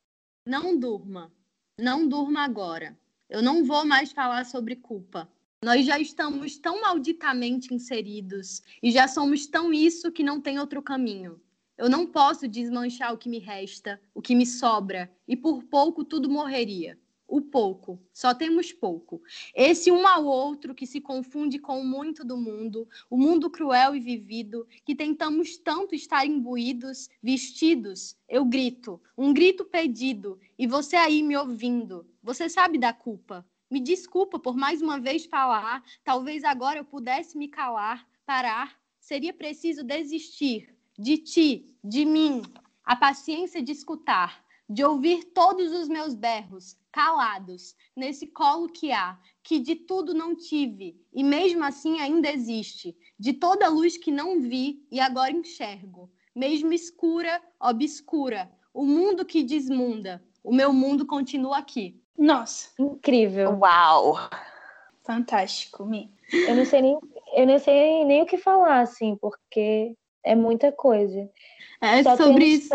Não 0.45 0.77
durma. 0.77 1.31
Não 1.77 2.05
durma 2.05 2.43
agora. 2.43 2.97
Eu 3.29 3.41
não 3.41 3.63
vou 3.63 3.85
mais 3.85 4.11
falar 4.11 4.45
sobre 4.45 4.75
culpa. 4.75 5.29
Nós 5.61 5.85
já 5.85 5.99
estamos 5.99 6.57
tão 6.57 6.79
malditamente 6.79 7.73
inseridos 7.73 8.61
e 8.81 8.91
já 8.91 9.09
somos 9.09 9.45
tão 9.45 9.73
isso 9.73 10.09
que 10.09 10.23
não 10.23 10.39
tem 10.39 10.57
outro 10.57 10.81
caminho. 10.81 11.37
Eu 11.77 11.89
não 11.89 12.07
posso 12.07 12.47
desmanchar 12.47 13.13
o 13.13 13.17
que 13.17 13.27
me 13.27 13.39
resta, 13.39 13.99
o 14.15 14.21
que 14.21 14.33
me 14.35 14.45
sobra, 14.45 15.11
e 15.27 15.35
por 15.35 15.61
pouco 15.63 16.05
tudo 16.05 16.29
morreria. 16.29 16.97
O 17.27 17.41
pouco, 17.41 18.01
só 18.13 18.33
temos 18.33 18.71
pouco. 18.71 19.21
Esse 19.53 19.91
um 19.91 20.07
ao 20.07 20.23
outro 20.23 20.73
que 20.73 20.87
se 20.87 21.01
confunde 21.01 21.59
com 21.59 21.81
o 21.81 21.85
muito 21.85 22.23
do 22.23 22.37
mundo, 22.37 22.87
o 23.09 23.17
mundo 23.17 23.49
cruel 23.49 23.93
e 23.93 23.99
vivido, 23.99 24.65
que 24.85 24.95
tentamos 24.95 25.57
tanto 25.57 25.93
estar 25.93 26.25
imbuídos, 26.25 27.09
vestidos. 27.21 28.15
Eu 28.29 28.45
grito, 28.45 28.99
um 29.17 29.33
grito 29.33 29.65
pedido, 29.65 30.39
e 30.57 30.65
você 30.65 30.95
aí 30.95 31.21
me 31.21 31.35
ouvindo. 31.35 32.07
Você 32.23 32.47
sabe 32.47 32.77
da 32.77 32.93
culpa. 32.93 33.45
Me 33.69 33.79
desculpa 33.79 34.39
por 34.39 34.55
mais 34.57 34.81
uma 34.81 34.99
vez 34.99 35.25
falar, 35.25 35.83
talvez 36.03 36.43
agora 36.43 36.79
eu 36.79 36.85
pudesse 36.85 37.37
me 37.37 37.47
calar, 37.47 38.07
parar. 38.25 38.79
Seria 38.99 39.33
preciso 39.33 39.83
desistir 39.83 40.75
de 40.97 41.17
ti, 41.17 41.77
de 41.83 42.03
mim, 42.03 42.41
a 42.83 42.95
paciência 42.95 43.61
de 43.61 43.71
escutar, 43.71 44.43
de 44.67 44.83
ouvir 44.83 45.25
todos 45.25 45.71
os 45.71 45.87
meus 45.87 46.15
berros, 46.15 46.75
calados, 46.91 47.75
nesse 47.95 48.25
colo 48.27 48.67
que 48.67 48.91
há, 48.91 49.19
que 49.43 49.59
de 49.59 49.75
tudo 49.75 50.13
não 50.13 50.35
tive, 50.35 50.99
e 51.13 51.23
mesmo 51.23 51.63
assim 51.63 51.99
ainda 51.99 52.31
existe, 52.31 52.97
de 53.17 53.33
toda 53.33 53.69
luz 53.69 53.97
que 53.97 54.11
não 54.11 54.39
vi 54.39 54.85
e 54.91 54.99
agora 54.99 55.31
enxergo, 55.31 56.11
mesmo 56.35 56.73
escura, 56.73 57.41
obscura, 57.59 58.51
o 58.73 58.85
mundo 58.85 59.25
que 59.25 59.43
desmunda, 59.43 60.23
o 60.43 60.53
meu 60.53 60.73
mundo 60.73 61.05
continua 61.05 61.59
aqui. 61.59 61.98
Nossa, 62.19 62.69
Incrível. 62.77 63.57
Uau! 63.59 64.17
fantástico, 65.09 65.83
Mi. 65.83 66.11
Eu 66.31 66.55
não 66.55 66.63
sei 66.65 66.83
nem, 66.83 66.99
eu 67.33 67.47
não 67.47 67.57
sei 67.57 68.05
nem 68.05 68.21
o 68.21 68.27
que 68.27 68.37
falar, 68.37 68.81
assim, 68.81 69.17
porque 69.19 69.95
é 70.23 70.35
muita 70.35 70.71
coisa. 70.71 71.27
É 71.81 72.03
Só 72.03 72.15
sobre 72.15 72.45
isso. 72.45 72.69